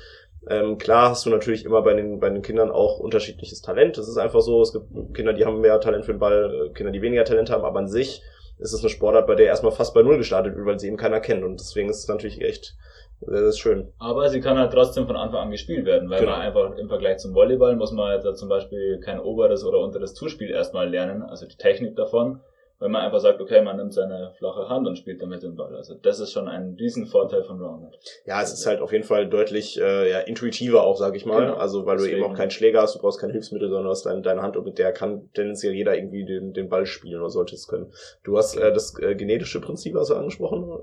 [0.49, 3.97] Ähm, klar hast du natürlich immer bei den, bei den Kindern auch unterschiedliches Talent.
[3.97, 4.61] Das ist einfach so.
[4.61, 7.51] Es gibt Kinder, die haben mehr Talent für den Ball, äh, Kinder, die weniger Talent
[7.51, 8.23] haben, aber an sich
[8.57, 10.97] ist es eine Sportart, bei der erstmal fast bei Null gestartet wird, weil sie eben
[10.97, 11.43] keiner kennt.
[11.43, 12.75] Und deswegen ist es natürlich echt
[13.21, 13.91] das ist schön.
[13.99, 16.31] Aber sie kann halt trotzdem von Anfang an gespielt werden, weil genau.
[16.31, 20.13] man einfach im Vergleich zum Volleyball muss man jetzt zum Beispiel kein oberes oder unteres
[20.13, 22.41] Zuspiel erstmal lernen, also die Technik davon,
[22.79, 25.75] wenn man einfach sagt, okay, man nimmt seine flache Hand und spielt damit den Ball.
[25.75, 27.99] Also das ist schon ein riesen Vorteil von Roundnet.
[28.25, 31.41] Ja, es ist halt auf jeden Fall deutlich äh, ja, intuitiver auch, sag ich mal.
[31.41, 31.55] Genau.
[31.55, 32.19] Also weil Deswegen.
[32.19, 34.41] du eben auch keinen Schläger hast, du brauchst kein Hilfsmittel, sondern du hast deine, deine
[34.41, 37.67] Hand und mit der kann tendenziell jeder irgendwie den, den Ball spielen oder sollte es
[37.67, 37.91] können.
[38.23, 40.79] Du hast äh, das äh, genetische Prinzip also angesprochen.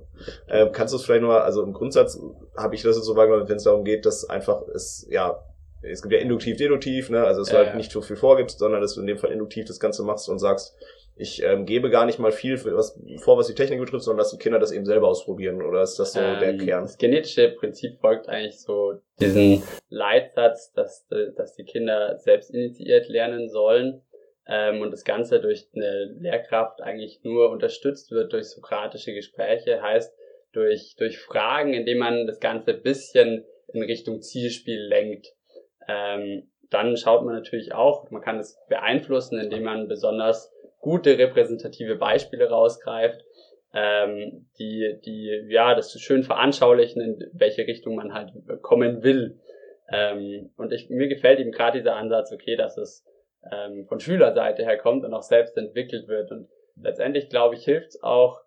[0.48, 2.20] Äh, kannst du es vielleicht nur, also im Grundsatz
[2.56, 5.42] habe ich das jetzt so wahrgenommen, wenn es darum geht, dass einfach es ja
[5.82, 7.24] es gibt ja induktiv, deduktiv, ne?
[7.24, 7.76] Also dass ja, du halt ja.
[7.76, 10.38] nicht so viel vorgibst, sondern dass du in dem Fall induktiv das Ganze machst und
[10.38, 10.74] sagst,
[11.18, 14.18] ich ähm, gebe gar nicht mal viel für was, vor, was die Technik betrifft, sondern
[14.18, 15.62] dass die Kinder das eben selber ausprobieren.
[15.62, 16.82] Oder ist das so ähm, der Kern?
[16.82, 23.48] Das genetische Prinzip folgt eigentlich so diesen Leitsatz, dass, dass die Kinder selbst initiiert lernen
[23.48, 24.02] sollen
[24.46, 30.14] ähm, und das Ganze durch eine Lehrkraft eigentlich nur unterstützt wird durch sokratische Gespräche, heißt
[30.52, 35.28] durch, durch Fragen, indem man das Ganze bisschen in Richtung Zielspiel lenkt.
[35.88, 40.52] Ähm, dann schaut man natürlich auch, man kann es beeinflussen, indem man besonders
[40.86, 43.20] gute repräsentative Beispiele rausgreift,
[43.74, 48.30] ähm, die, die ja das schön veranschaulichen, in welche Richtung man halt
[48.62, 49.40] kommen will.
[49.90, 53.04] Ähm, und ich, mir gefällt eben gerade dieser Ansatz, okay, dass es
[53.50, 56.30] ähm, von Schülerseite her kommt und auch selbst entwickelt wird.
[56.30, 56.48] Und
[56.80, 58.40] letztendlich, glaube ich, hilft es auch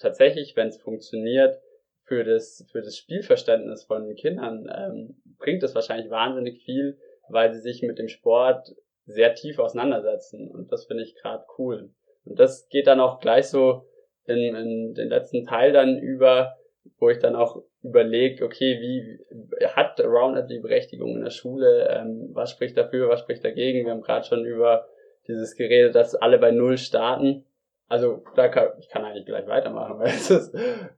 [0.00, 1.60] tatsächlich, wenn es funktioniert,
[2.06, 7.60] für das, für das Spielverständnis von Kindern, ähm, bringt es wahrscheinlich wahnsinnig viel, weil sie
[7.60, 8.74] sich mit dem Sport
[9.06, 10.50] sehr tief auseinandersetzen.
[10.50, 11.90] Und das finde ich gerade cool.
[12.24, 13.86] Und das geht dann auch gleich so
[14.26, 16.56] in, in den letzten Teil dann über,
[16.98, 21.88] wo ich dann auch überlege, okay, wie hat Roundnet die Berechtigung in der Schule?
[21.90, 23.84] Ähm, was spricht dafür, was spricht dagegen?
[23.84, 24.86] Wir haben gerade schon über
[25.28, 27.44] dieses geredet, dass alle bei Null starten.
[27.88, 30.54] Also da kann, ich kann eigentlich gleich weitermachen, weil es ist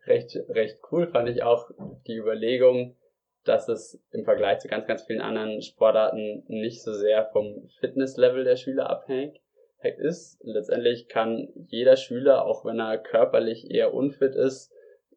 [0.07, 1.71] recht, recht cool, fand ich auch
[2.07, 2.97] die Überlegung,
[3.47, 8.45] dass es im Vergleich zu ganz, ganz vielen anderen Sportarten nicht so sehr vom Fitnesslevel
[8.45, 9.39] der Schüler abhängt
[9.99, 10.41] ist.
[10.43, 14.73] Letztendlich kann jeder Schüler, auch wenn er körperlich eher unfit ist,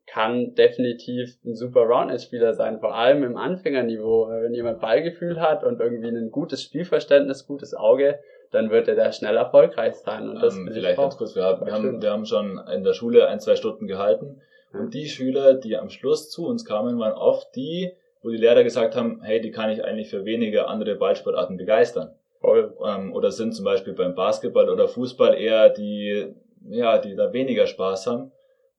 [0.05, 4.27] kann definitiv ein super Roundnet-Spieler sein, vor allem im Anfängerniveau.
[4.29, 8.19] Wenn jemand Ballgefühl hat und irgendwie ein gutes Spielverständnis, gutes Auge,
[8.51, 10.29] dann wird er da schnell erfolgreich sein.
[10.29, 12.83] Und das ähm, vielleicht auch ganz kurz, wir haben, wir, haben, wir haben schon in
[12.83, 14.41] der Schule ein, zwei Stunden gehalten
[14.73, 18.63] und die Schüler, die am Schluss zu uns kamen, waren oft die, wo die Lehrer
[18.63, 22.15] gesagt haben, hey, die kann ich eigentlich für weniger andere Ballsportarten begeistern.
[22.41, 22.75] voll.
[22.85, 26.33] Ähm, oder sind zum Beispiel beim Basketball oder Fußball eher die,
[26.69, 28.31] ja, die da weniger Spaß haben.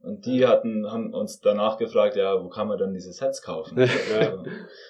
[0.02, 3.78] Und die hatten, haben uns danach gefragt, ja, wo kann man denn diese Sets kaufen?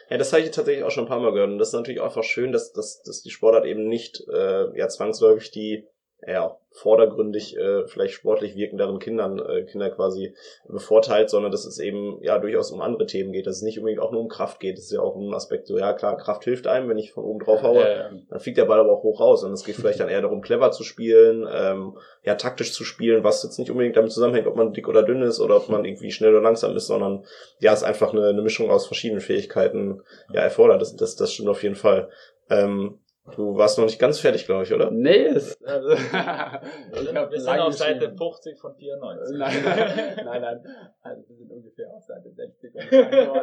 [0.09, 1.51] Ja, das habe ich tatsächlich auch schon ein paar Mal gehört.
[1.51, 4.77] Und das ist natürlich auch einfach schön, dass, dass, dass die Sportart eben nicht äh,
[4.77, 5.87] ja zwangsläufig die
[6.27, 10.35] ja, vordergründig äh, vielleicht sportlich wirkenderen Kindern äh, Kinder quasi
[10.69, 14.01] bevorteilt, sondern dass es eben ja durchaus um andere Themen geht, dass es nicht unbedingt
[14.01, 14.77] auch nur um Kraft geht.
[14.77, 17.25] Das ist ja auch ein Aspekt so, ja klar, Kraft hilft einem, wenn ich von
[17.25, 18.11] oben drauf haue, ja.
[18.29, 19.43] dann fliegt der Ball aber auch hoch raus.
[19.43, 23.25] Und es geht vielleicht dann eher darum, clever zu spielen, ähm, ja, taktisch zu spielen,
[23.25, 25.85] was jetzt nicht unbedingt damit zusammenhängt, ob man dick oder dünn ist oder ob man
[25.85, 27.25] irgendwie schnell oder langsam ist, sondern
[27.59, 30.03] ja, es einfach eine, eine Mischung aus verschiedenen Fähigkeiten
[30.33, 30.81] ja erfordert.
[30.81, 32.11] Das, das, das stimmt auf jeden Fall.
[32.49, 33.01] Ähm,
[33.37, 34.91] du warst noch nicht ganz fertig, glaube ich, oder?
[34.91, 35.95] Nee, es, also, wir
[36.93, 38.19] ich sind, hab wir sind auf Seite geschrieben.
[38.19, 39.37] 50 von 94.
[39.39, 39.53] Nein,
[40.25, 40.61] nein, nein.
[41.03, 42.93] Also wir sind ungefähr auf Seite 60 und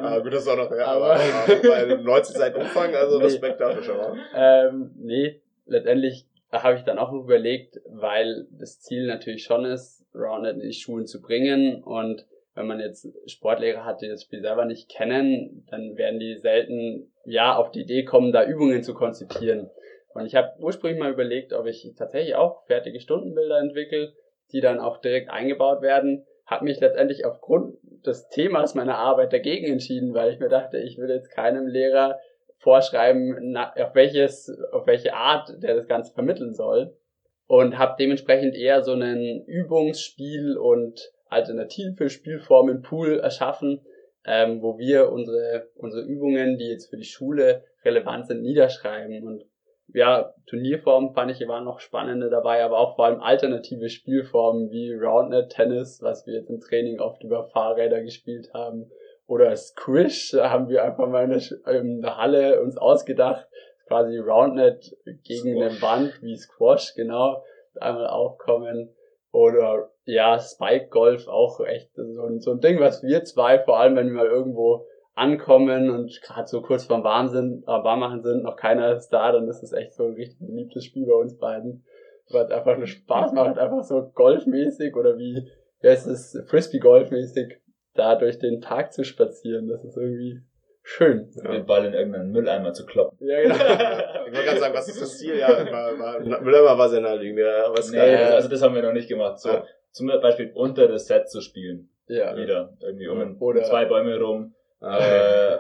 [0.03, 3.23] Ah, gut, das ist auch noch, ja, Aber- aber, bei 90 Seiten Umfang, also Nee.
[3.25, 4.15] Respekt dafür schon mal.
[4.35, 10.05] Ähm, nee, letztendlich habe ich dann auch noch überlegt, weil das Ziel natürlich schon ist,
[10.15, 12.25] Roundnet in die Schulen zu bringen und
[12.57, 17.13] wenn man jetzt Sportlehrer hat, die das Spiel selber nicht kennen, dann werden die selten
[17.23, 19.69] ja auf die Idee kommen, da Übungen zu konzipieren.
[20.13, 24.13] Und ich habe ursprünglich mal überlegt, ob ich tatsächlich auch fertige Stundenbilder entwickle,
[24.51, 26.25] die dann auch direkt eingebaut werden.
[26.47, 30.97] Habe mich letztendlich aufgrund des Themas meiner Arbeit dagegen entschieden, weil ich mir dachte, ich
[30.97, 32.17] will jetzt keinem Lehrer
[32.57, 36.97] vorschreiben, auf welches, auf welche Art der das Ganze vermitteln soll.
[37.45, 43.81] Und habe dementsprechend eher so einen Übungsspiel und alternative Spielformen Pool erschaffen,
[44.25, 49.25] ähm, wo wir unsere, unsere Übungen, die jetzt für die Schule relevant sind, niederschreiben.
[49.25, 49.45] Und
[49.93, 54.93] ja, Turnierformen fand ich waren noch spannende dabei, aber auch vor allem alternative Spielformen wie
[54.93, 58.91] Roundnet Tennis, was wir jetzt im Training oft über Fahrräder gespielt haben.
[59.27, 63.47] Oder Squish, da haben wir einfach mal in der, der Halle uns ausgedacht,
[63.87, 67.43] quasi Roundnet gegen eine Wand wie Squash, genau,
[67.79, 68.93] einmal aufkommen.
[69.37, 73.79] Oder ja, Spike Golf auch echt so ein, so ein Ding, was wir zwei, vor
[73.79, 78.23] allem wenn wir mal irgendwo ankommen und gerade so kurz vorm Warm sind, äh, Warmmachen
[78.23, 81.13] sind, noch keiner ist da, dann ist es echt so ein richtig beliebtes Spiel bei
[81.13, 81.85] uns beiden.
[82.31, 85.47] Weil es einfach nur Spaß macht, einfach so golfmäßig oder wie,
[85.81, 87.59] wie heißt es, Frisbee-Golfmäßig
[87.93, 89.67] da durch den Park zu spazieren.
[89.67, 90.41] Das ist irgendwie
[90.87, 91.29] schön.
[91.43, 93.17] Den Ball in irgendeinen Mülleimer zu kloppen.
[93.27, 93.55] Ja, genau.
[94.27, 95.37] Ich wollte gerade sagen, was ist das Ziel?
[95.37, 98.17] Ja, war, war, Mülleimer war sehr naheliegend, ja, aber es Nee, geil.
[98.17, 99.39] das- also das haben wir noch nicht gemacht.
[99.39, 99.63] So, Ja.
[99.91, 101.89] zum Beispiel unter das Set zu spielen.
[102.07, 102.35] ja.
[102.35, 102.73] Jeder.
[102.81, 104.53] Irgendwie um, um Oder- zwei Bäume rum.
[104.79, 105.57] Ah, Äh,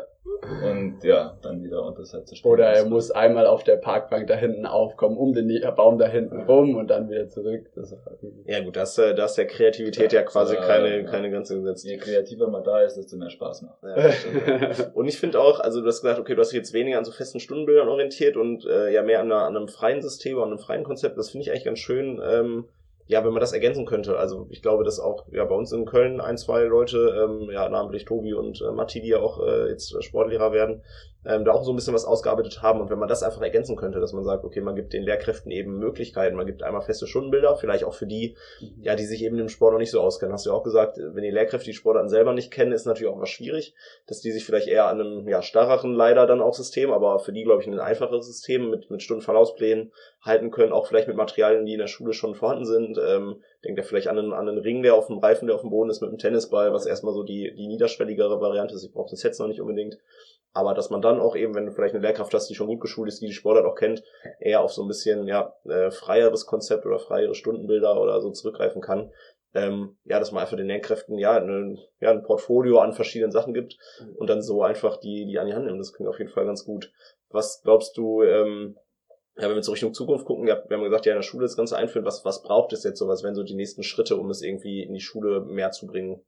[0.63, 2.53] und ja, dann wieder unter das zu spielen.
[2.53, 6.41] Oder er muss einmal auf der Parkbank da hinten aufkommen, um den Baum da hinten
[6.41, 7.69] rum und dann wieder zurück.
[7.75, 10.59] Das halt Ja gut, da ist, äh, da ist der Kreativität ja, Ja, quasi äh,
[10.59, 11.03] keine, ja.
[11.03, 11.85] keine Grenze gesetzt.
[11.85, 13.83] Je kreativer man da ist, desto mehr Spaß macht.
[13.83, 14.91] Ja, das stimmt.
[14.95, 17.05] und ich finde auch, also du hast gesagt, okay, du hast dich jetzt weniger an
[17.05, 20.49] so festen Stundenbildern orientiert und äh, ja mehr an, einer, an einem freien System, an
[20.49, 21.17] einem freien Konzept.
[21.17, 22.65] Das finde ich eigentlich ganz schön, ähm,
[23.07, 24.17] ja, wenn man das ergänzen könnte.
[24.17, 27.69] Also ich glaube, dass auch ja bei uns in Köln ein, zwei Leute, ähm, ja
[27.69, 30.83] namentlich Tobi und äh, Matti, die ja auch äh, jetzt Sportlehrer werden,
[31.25, 32.79] ähm, da auch so ein bisschen was ausgearbeitet haben.
[32.79, 35.51] Und wenn man das einfach ergänzen könnte, dass man sagt, okay, man gibt den Lehrkräften
[35.51, 38.35] eben Möglichkeiten, man gibt einmal feste Stundenbilder, vielleicht auch für die,
[38.79, 40.33] ja, die sich eben im Sport noch nicht so auskennen.
[40.33, 43.11] Hast du ja auch gesagt, wenn die Lehrkräfte die Sportarten selber nicht kennen, ist natürlich
[43.11, 43.75] auch was schwierig,
[44.07, 47.33] dass die sich vielleicht eher an einem ja, starreren leider dann auch System, aber für
[47.33, 49.91] die, glaube ich, ein einfacheres System mit, mit Stundenverlaufsplänen
[50.21, 52.97] halten können, auch vielleicht mit Materialien, die in der Schule schon vorhanden sind.
[52.97, 55.61] Ähm, denkt ja vielleicht an einen, an einen Ring, der auf dem Reifen, der auf
[55.61, 58.83] dem Boden ist, mit einem Tennisball, was erstmal so die, die niederschwelligere Variante ist.
[58.83, 59.97] Ich brauche das Sets noch nicht unbedingt.
[60.57, 62.81] Aber dass man dann auch eben, wenn du vielleicht eine Lehrkraft hast, die schon gut
[62.81, 64.01] geschult ist, die die Sportart auch kennt,
[64.39, 68.81] eher auf so ein bisschen ja äh, freieres Konzept oder freiere Stundenbilder oder so zurückgreifen
[68.81, 69.11] kann.
[69.53, 73.53] Ähm, ja, dass man einfach den Lehrkräften ja, eine, ja ein Portfolio an verschiedenen Sachen
[73.53, 73.77] gibt
[74.15, 75.79] und dann so einfach die, die an die Hand nimmt.
[75.79, 76.91] Das klingt auf jeden Fall ganz gut.
[77.29, 78.77] Was glaubst du, ähm,
[79.35, 81.45] ja, wenn wir so Richtung Zukunft gucken, ja, wir haben gesagt, ja, in der Schule
[81.45, 83.07] das Ganze einführen, was, was braucht es jetzt so?
[83.07, 86.19] Was wären so die nächsten Schritte, um es irgendwie in die Schule mehr zu bringen?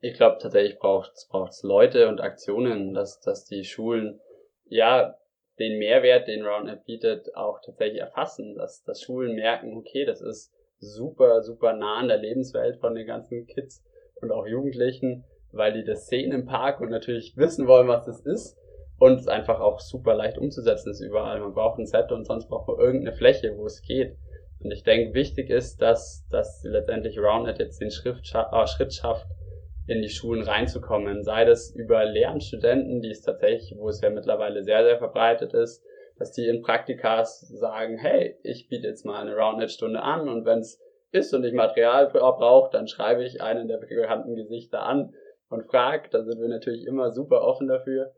[0.00, 4.20] Ich glaube tatsächlich braucht es Leute und Aktionen, dass, dass die Schulen
[4.66, 5.16] ja
[5.58, 10.52] den Mehrwert, den Roundup bietet, auch tatsächlich erfassen, dass, dass Schulen merken, okay, das ist
[10.78, 13.82] super, super nah an der Lebenswelt von den ganzen Kids
[14.20, 18.20] und auch Jugendlichen, weil die das sehen im Park und natürlich wissen wollen, was das
[18.20, 18.58] ist
[18.98, 21.40] und es einfach auch super leicht umzusetzen ist überall.
[21.40, 24.16] Man braucht ein Set und sonst braucht man irgendeine Fläche, wo es geht.
[24.60, 28.94] Und ich denke, wichtig ist, dass, dass letztendlich Roundnet jetzt den Schritt, scha äh, Schritt
[28.94, 29.26] schafft,
[29.86, 31.22] in die Schulen reinzukommen.
[31.22, 35.84] Sei das über Lehramtsstudenten, die es tatsächlich, wo es ja mittlerweile sehr, sehr verbreitet ist,
[36.18, 40.60] dass die in Praktikas sagen, hey, ich biete jetzt mal eine Roundnet-Stunde an und wenn
[40.60, 40.80] es
[41.12, 45.14] ist und ich Material brauche, dann schreibe ich einen der bekannten Gesichter an
[45.48, 46.08] und frage.
[46.10, 48.12] Da sind wir natürlich immer super offen dafür.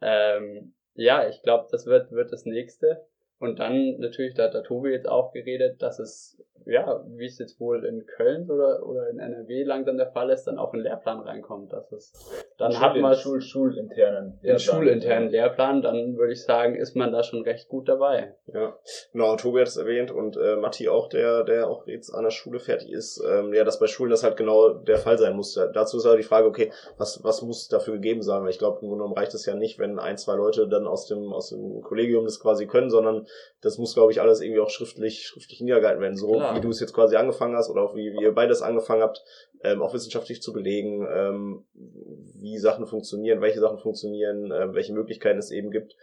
[0.00, 3.06] Ähm, ja, ich glaube, das wird, wird das nächste.
[3.38, 7.38] Und dann natürlich, da hat der Tobi jetzt auch geredet, dass es, ja, wie es
[7.38, 10.80] jetzt wohl in Köln oder, oder in NRW langsam der Fall ist, dann auch ein
[10.80, 11.72] Lehrplan reinkommt.
[11.72, 12.12] Dass es,
[12.58, 17.12] dann Schul hat man Schul schulinternen den schulinternen Lehrplan, dann würde ich sagen, ist man
[17.12, 18.34] da schon recht gut dabei.
[18.52, 18.76] Ja,
[19.12, 22.30] genau, Tobi hat es erwähnt und äh, Matti auch, der, der auch jetzt an der
[22.30, 25.54] Schule fertig ist, ähm, ja, dass bei Schulen das halt genau der Fall sein muss.
[25.72, 28.42] Dazu ist halt die Frage, okay, was, was muss dafür gegeben sein?
[28.42, 30.86] Weil ich glaube, im Grunde genommen reicht es ja nicht, wenn ein, zwei Leute dann
[30.86, 33.26] aus dem, aus dem Kollegium das quasi können, sondern
[33.60, 36.16] das muss, glaube ich, alles irgendwie auch schriftlich, schriftlich niedergehalten werden.
[36.16, 36.53] So Klar.
[36.54, 39.22] Wie du es jetzt quasi angefangen hast oder auch wie, wie ihr beides angefangen habt,
[39.62, 45.38] ähm, auch wissenschaftlich zu belegen, ähm, wie Sachen funktionieren, welche Sachen funktionieren, ähm, welche Möglichkeiten
[45.38, 45.96] es eben gibt.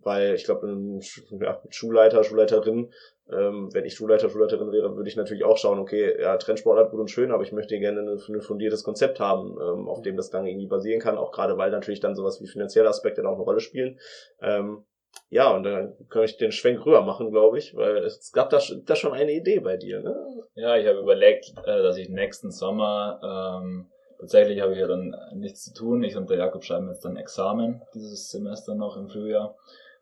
[0.00, 1.00] Weil ich glaube, ein
[1.40, 2.92] ja, Schulleiter, Schulleiterin,
[3.30, 7.00] ähm, wenn ich Schulleiter, Schulleiterin wäre, würde ich natürlich auch schauen, okay, ja, Trendsportart gut
[7.00, 10.30] und schön, aber ich möchte gerne ein, ein fundiertes Konzept haben, ähm, auf dem das
[10.30, 13.34] dann irgendwie basieren kann, auch gerade weil natürlich dann sowas wie finanzielle Aspekte dann auch
[13.34, 13.98] eine Rolle spielen.
[14.40, 14.84] Ähm,
[15.30, 18.60] ja, und dann kann ich den Schwenk rüber machen, glaube ich, weil es gab da,
[18.84, 20.16] da schon eine Idee bei dir, ne?
[20.54, 23.20] Ja, ich habe überlegt, äh, dass ich nächsten Sommer,
[23.62, 26.02] ähm, tatsächlich habe ich ja dann nichts zu tun.
[26.02, 29.56] Ich und der Jakob schreiben jetzt dann Examen dieses Semester noch im Frühjahr.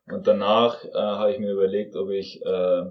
[0.09, 2.82] Und danach äh, habe ich mir überlegt, ob ich äh,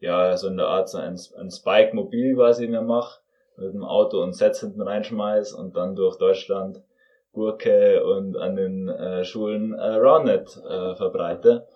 [0.00, 3.20] ja so in der Art so ein, ein Spike mobil quasi mir mache,
[3.56, 6.82] mit dem Auto und Sets hinten reinschmeiß und dann durch Deutschland
[7.32, 11.66] Gurke und an den äh, Schulen äh, Roundnet äh, verbreite.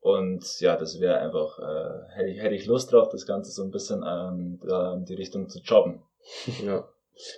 [0.00, 3.62] Und ja, das wäre einfach, äh, hätte ich, hätte ich Lust drauf, das Ganze so
[3.64, 6.02] ein bisschen ähm, da in die Richtung zu jobben.
[6.64, 6.88] Ja.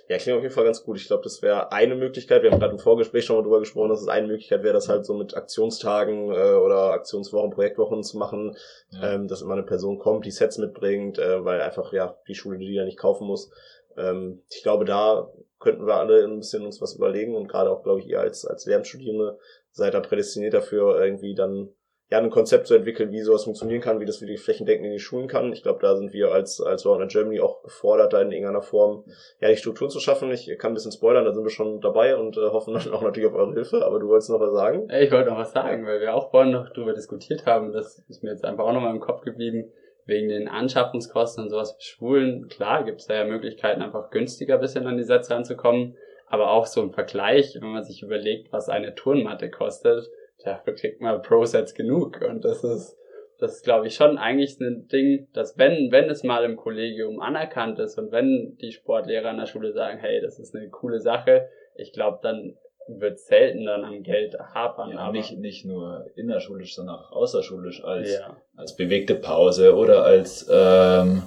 [0.07, 0.97] Ja, klingt auf jeden Fall ganz gut.
[0.97, 2.43] Ich glaube, das wäre eine Möglichkeit.
[2.43, 4.87] Wir haben gerade im Vorgespräch schon mal drüber gesprochen, dass es eine Möglichkeit wäre, das
[4.87, 8.55] halt so mit Aktionstagen äh, oder Aktionswochen, Projektwochen zu machen,
[8.91, 9.13] Ja.
[9.13, 12.59] ähm, dass immer eine Person kommt, die Sets mitbringt, äh, weil einfach ja die Schule
[12.59, 13.49] die ja nicht kaufen muss.
[13.97, 15.31] Ähm, ich glaube, da
[15.61, 18.45] könnten wir alle ein bisschen uns was überlegen und gerade auch, glaube ich, ihr als
[18.45, 19.37] als Lehramtsstudierende
[19.69, 21.69] seid da prädestiniert dafür, irgendwie dann
[22.09, 24.99] ja ein Konzept zu entwickeln, wie sowas funktionieren kann, wie das wirklich flächendeckend in die
[24.99, 25.53] Schulen kann.
[25.53, 29.05] Ich glaube, da sind wir als als Round Germany auch gefordert, da in irgendeiner Form
[29.39, 30.29] ja, die Strukturen zu schaffen.
[30.31, 33.01] Ich kann ein bisschen spoilern, da sind wir schon dabei und äh, hoffen dann auch
[33.01, 34.89] natürlich auf eure Hilfe, aber du wolltest noch was sagen?
[34.91, 37.71] Ich wollte noch was sagen, weil wir auch vorhin noch drüber diskutiert haben.
[37.71, 39.71] Das ist mir jetzt einfach auch nochmal im Kopf geblieben.
[40.11, 42.49] Wegen den Anschaffungskosten und sowas für Schulen.
[42.49, 45.95] Klar gibt's da ja Möglichkeiten, einfach günstiger bisschen an die Sätze ranzukommen.
[46.27, 50.09] Aber auch so im Vergleich, wenn man sich überlegt, was eine Turnmatte kostet,
[50.43, 52.19] dafür kriegt man Pro-Sets genug.
[52.27, 52.97] Und das ist,
[53.39, 57.21] das ist, glaube ich, schon eigentlich ein Ding, dass wenn, wenn es mal im Kollegium
[57.21, 60.99] anerkannt ist und wenn die Sportlehrer an der Schule sagen, hey, das ist eine coole
[60.99, 62.57] Sache, ich glaube, dann
[62.87, 64.91] wird selten dann am Geld hapern.
[64.91, 68.37] Ja, aber nicht, nicht nur innerschulisch, sondern auch außerschulisch als, ja.
[68.55, 71.23] als bewegte Pause oder als, ähm,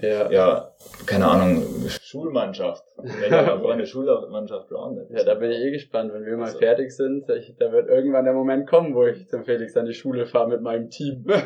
[0.00, 0.30] Ja.
[0.30, 0.68] ja,
[1.06, 1.64] keine Ahnung,
[2.02, 2.84] Schulmannschaft.
[2.96, 5.10] Wenn ja vor eine Schulmannschaft roundet.
[5.10, 7.28] Ja, da bin ich eh gespannt, wenn wir mal Also- fertig sind.
[7.30, 10.48] Ich, da wird irgendwann der Moment kommen, wo ich zum Felix an die Schule fahre
[10.48, 11.24] mit meinem Team.
[11.28, 11.36] ja,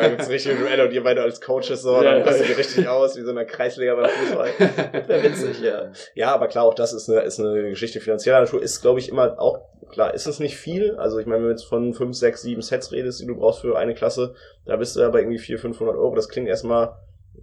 [0.00, 2.24] da gibt's richtige Duelle und ihr beide als Coaches so, Ja, dann ja.
[2.24, 4.48] rastet ihr richtig aus, wie so eine Kreisliga beim Fußball.
[5.08, 5.90] Wäre witzig, ja.
[6.14, 9.08] Ja, aber klar, auch das ist eine, ist eine Geschichte finanzieller Natur, ist, glaube ich,
[9.08, 9.58] immer auch,
[9.90, 10.96] klar, ist es nicht viel.
[10.96, 13.60] Also ich meine, wenn du jetzt von 5, 6, 7 Sets redest, die du brauchst
[13.60, 16.14] für eine Klasse, da bist du ja bei irgendwie 400, 500 Euro.
[16.14, 16.94] Das klingt erstmal,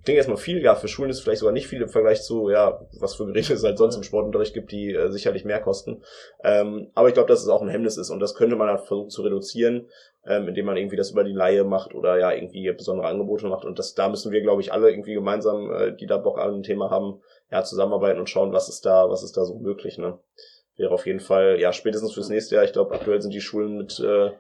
[0.04, 0.62] klingt erstmal viel.
[0.62, 3.26] Ja, für Schulen ist es vielleicht sogar nicht viel im Vergleich zu, ja, was für
[3.26, 6.04] Geräte es halt sonst im Sportunterricht gibt, die äh, sicherlich mehr kosten.
[6.44, 8.82] Ähm, aber ich glaube, dass es auch ein Hemmnis ist und das könnte man halt
[8.82, 9.88] versuchen zu reduzieren,
[10.26, 13.66] ähm, indem man irgendwie das über die Laie macht oder ja irgendwie besondere Angebote macht.
[13.66, 16.56] Und das, da müssen wir, glaube ich, alle irgendwie gemeinsam, äh, die da Bock an
[16.56, 17.22] ein Thema haben,
[17.52, 20.20] ja, zusammenarbeiten und schauen, was ist da, was ist da so möglich, ne?
[20.78, 22.64] Wäre auf jeden Fall, ja, spätestens fürs nächste Jahr.
[22.64, 24.32] Ich glaube, aktuell sind die Schulen mit, äh,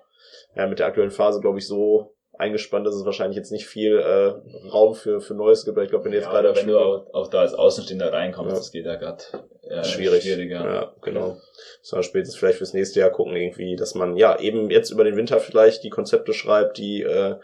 [0.55, 3.97] ja, mit der aktuellen Phase, glaube ich, so eingespannt, dass es wahrscheinlich jetzt nicht viel
[3.99, 5.77] äh, Raum für, für Neues gibt.
[5.77, 8.51] Ich glaube, wenn ihr jetzt Ja, gerade wenn du auch, auch da als Außenstehender reinkommst,
[8.51, 8.57] Ja.
[8.57, 9.23] das geht ja gerade
[9.67, 10.23] äh, schwierig.
[10.23, 10.59] schwieriger.
[10.65, 11.37] Ja, genau.
[11.81, 15.15] Sondern spätestens vielleicht fürs nächste Jahr gucken irgendwie, dass man ja eben jetzt über den
[15.15, 17.35] Winter vielleicht die Konzepte schreibt, die äh,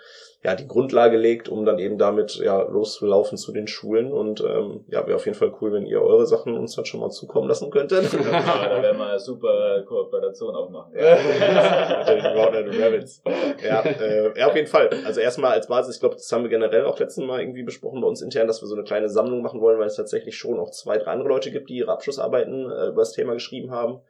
[0.43, 4.11] ja die Grundlage legt, um dann eben damit ja loszulaufen zu den Schulen.
[4.11, 6.99] Und ähm, ja, wäre auf jeden Fall cool, wenn ihr eure Sachen uns dann schon
[6.99, 8.07] mal zukommen lassen könntet.
[8.27, 10.93] Ja, da werden wir eine super Kooperation aufmachen.
[10.95, 13.23] Roundhead Rabbits.
[13.63, 14.89] Ja, äh, ja, auf jeden Fall.
[15.05, 18.01] Also erstmal als Basis, ich glaube, das haben wir generell auch letzten Mal irgendwie besprochen
[18.01, 20.59] bei uns intern, dass wir so eine kleine Sammlung machen wollen, weil es tatsächlich schon
[20.59, 24.01] auch zwei, drei andere Leute gibt, die ihre Abschlussarbeiten äh, über das Thema geschrieben haben.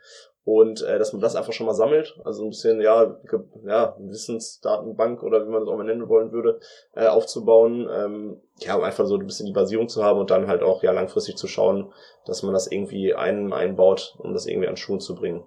[0.47, 3.19] Und äh, dass man das einfach schon mal sammelt, also ein bisschen, ja,
[3.65, 6.61] ja, Wissensdatenbank oder wie man das auch mal nennen wollen würde,
[6.95, 7.85] äh, aufzubauen.
[7.91, 10.83] Ähm, ja, um einfach so ein bisschen die Basierung zu haben und dann halt auch
[10.83, 11.91] ja langfristig zu schauen,
[12.25, 15.43] dass man das irgendwie ein, einbaut, um das irgendwie an Schulen zu bringen.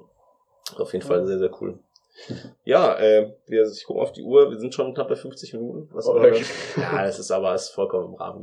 [0.77, 1.79] Auf jeden Fall sehr, sehr cool.
[2.65, 5.89] Ja, äh, wir, ich gucke auf die Uhr, wir sind schon knapp bei 50 Minuten.
[5.93, 6.43] Was Oh, okay.
[6.77, 8.43] ja, das ist aber ist vollkommen im Rahmen.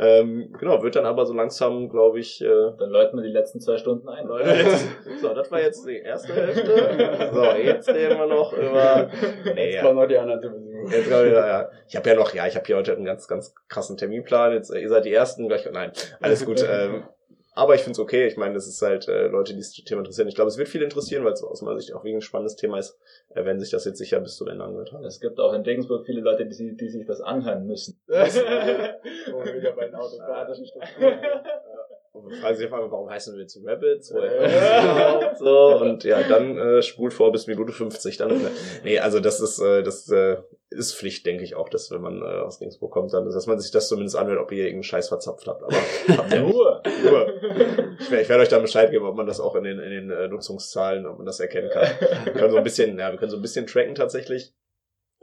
[0.00, 2.46] ähm, genau, wird dann aber so langsam, glaube ich, äh,
[2.78, 4.26] Dann läuten wir die letzten zwei Stunden ein.
[4.26, 4.48] Leute,
[5.20, 7.30] so, das war jetzt die erste Hälfte.
[7.32, 9.10] So, jetzt reden wir noch über.
[9.54, 9.82] Nee, Jetzt ja.
[9.82, 10.90] kommen noch die anderen Besuch.
[10.90, 11.70] Jetzt ich, ja, ja.
[11.88, 14.52] Ich habe ja noch, ja, ich habe hier heute einen ganz, ganz krassen Terminplan.
[14.52, 15.68] Jetzt, äh, ihr seid die ersten, gleich.
[15.70, 16.64] Nein, alles gut.
[16.68, 17.04] Ähm,
[17.56, 18.26] aber ich finde es okay.
[18.26, 20.28] Ich meine, das ist halt äh, Leute, die das Thema interessieren.
[20.28, 22.54] Ich glaube, es wird viel interessieren, weil es aus meiner Sicht auch wegen ein spannendes
[22.54, 22.98] Thema ist,
[23.34, 25.04] äh, wenn sich das jetzt sicher bis zu Ende angehört haben.
[25.04, 27.98] Es gibt auch in Regensburg viele Leute, die, die sich das anhören müssen.
[28.06, 28.12] Wo
[29.44, 31.22] wir wieder bei den autokratischen Strukturen sind.
[32.24, 34.10] Und fragen sich auf einmal, warum heißen wir jetzt Rabbits?
[34.10, 35.38] Überhaupt?
[35.38, 38.16] so, und ja, dann äh, spult vor bis Minute 50.
[38.16, 38.40] Dann,
[38.84, 40.36] nee, also das ist, äh, das äh,
[40.70, 43.60] ist Pflicht, denke ich auch, dass wenn man äh, aus Regensburg kommt, dann, dass man
[43.60, 45.62] sich das zumindest anhört, ob ihr irgendeinen Scheiß verzapft habt.
[45.62, 45.76] Aber
[46.16, 46.40] habt ihr.
[46.42, 46.82] Ruhe.
[47.04, 47.96] Ruhe.
[48.00, 50.10] Ich, ich werde euch dann Bescheid geben, ob man das auch in den, in den
[50.10, 51.86] äh, Nutzungszahlen, ob man das erkennen kann.
[52.24, 54.54] Wir können so ein bisschen, ja, wir können so ein bisschen tracken tatsächlich.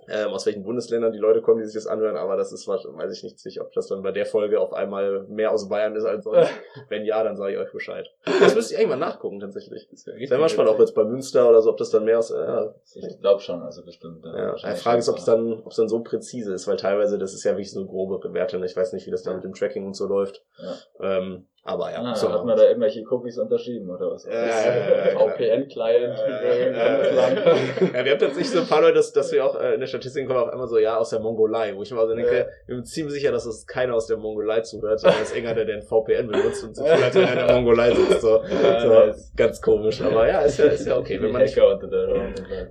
[0.10, 2.98] Ähm, aus welchen Bundesländern die Leute kommen, die sich das anhören, aber das ist, wahrscheinlich-
[3.02, 5.96] weiß ich nicht sicher, ob das dann bei der Folge auf einmal mehr aus Bayern
[5.96, 6.50] ist als sonst.
[6.90, 8.08] Wenn ja, dann sage ich euch Bescheid.
[8.40, 9.88] Das müsst ihr irgendwann nachgucken, tatsächlich.
[9.90, 12.04] Das wäre Ich bin mal spannend, auch jetzt bei Münster oder so, ob das dann
[12.06, 14.26] mehr aus, äh, ja, Ich glaube schon, also bestimmt.
[14.26, 14.56] ja.
[14.56, 17.34] Die Frage ist, ob es dann, ob es dann so präzise ist, weil teilweise das
[17.34, 18.58] ist ja wirklich so grobe Werte.
[18.60, 18.66] ne?
[18.66, 20.44] Ich weiß nicht, wie das dann mit dem Tracking und so läuft.
[21.00, 22.30] Ähm, aber ja, Ah, so.
[22.32, 24.26] hat man da irgendwelche Cookies unterschrieben oder was?
[24.26, 25.20] Ja, ja, ja, ja.
[25.20, 26.18] VPN-Client.
[27.94, 29.88] ja, wir haben tatsächlich so ein paar Leute, dass, dass wir auch äh, in der
[29.88, 32.46] Statistik kommen auch immer so, ja, aus der Mongolei, wo ich mal so denke, Ja.
[32.68, 35.78] wir sind ziemlich sicher, dass es keiner aus der Mongolei zuhört, sondern dass irgendeiner, der
[35.78, 38.22] den VPN benutzt und so tut, als wenn er in der Mongolei sitzt.
[38.22, 39.32] So, Ja, so nice.
[39.36, 40.02] ganz komisch.
[40.02, 41.22] Aber ja, ist ja, ist ja okay.
[41.22, 41.80] Wenn man nicht, der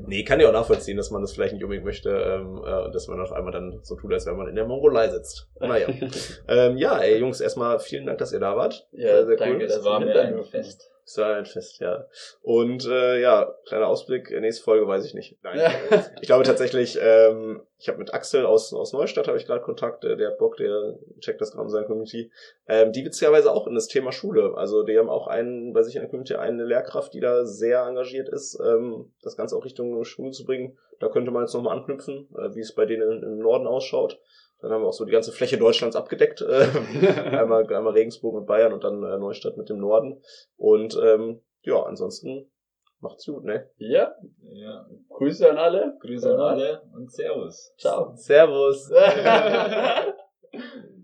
[0.06, 2.94] nee, kann ja auch nachvollziehen, dass man das vielleicht nicht unbedingt möchte ähm, äh, und
[2.94, 5.48] dass man auf einmal dann so tut, als wenn man in der Mongolei sitzt.
[5.60, 5.88] Naja.
[6.48, 8.81] ähm, ja, ey, Jungs, erstmal vielen Dank, dass ihr da wart.
[8.90, 10.92] Ja, Sehr, sehr danke, Das dass war mir ein Fest.
[11.04, 12.06] Es war ein Fest, ja.
[12.42, 15.36] Und äh, ja, kleiner Ausblick, äh, nächste Folge weiß ich nicht.
[15.42, 15.60] Nein.
[16.20, 20.04] Ich glaube tatsächlich, ähm, ich habe mit Axel aus, aus Neustadt habe ich gerade Kontakt,
[20.04, 22.30] äh, der hat Bock, der checkt das gerade in seiner Community.
[22.68, 24.54] Ähm, die witzigerweise auch in das Thema Schule.
[24.56, 27.82] Also die haben auch einen, bei sich in der Community eine Lehrkraft, die da sehr
[27.82, 30.78] engagiert ist, ähm, das Ganze auch Richtung Schule zu bringen.
[31.00, 34.20] Da könnte man jetzt nochmal anknüpfen, äh, wie es bei denen im Norden ausschaut.
[34.62, 36.40] Dann haben wir auch so die ganze Fläche Deutschlands abgedeckt.
[36.40, 36.68] Äh,
[37.36, 40.22] einmal, einmal Regensburg und Bayern und dann äh, Neustadt mit dem Norden.
[40.56, 42.48] Und ähm, ja, ansonsten
[43.00, 43.68] macht's gut, ne?
[43.76, 44.14] Ja,
[44.52, 44.86] Ja.
[45.08, 45.96] Grüße an alle.
[46.00, 47.74] Grüße an alle und Servus.
[47.76, 48.14] Ciao.
[48.14, 48.90] Servus.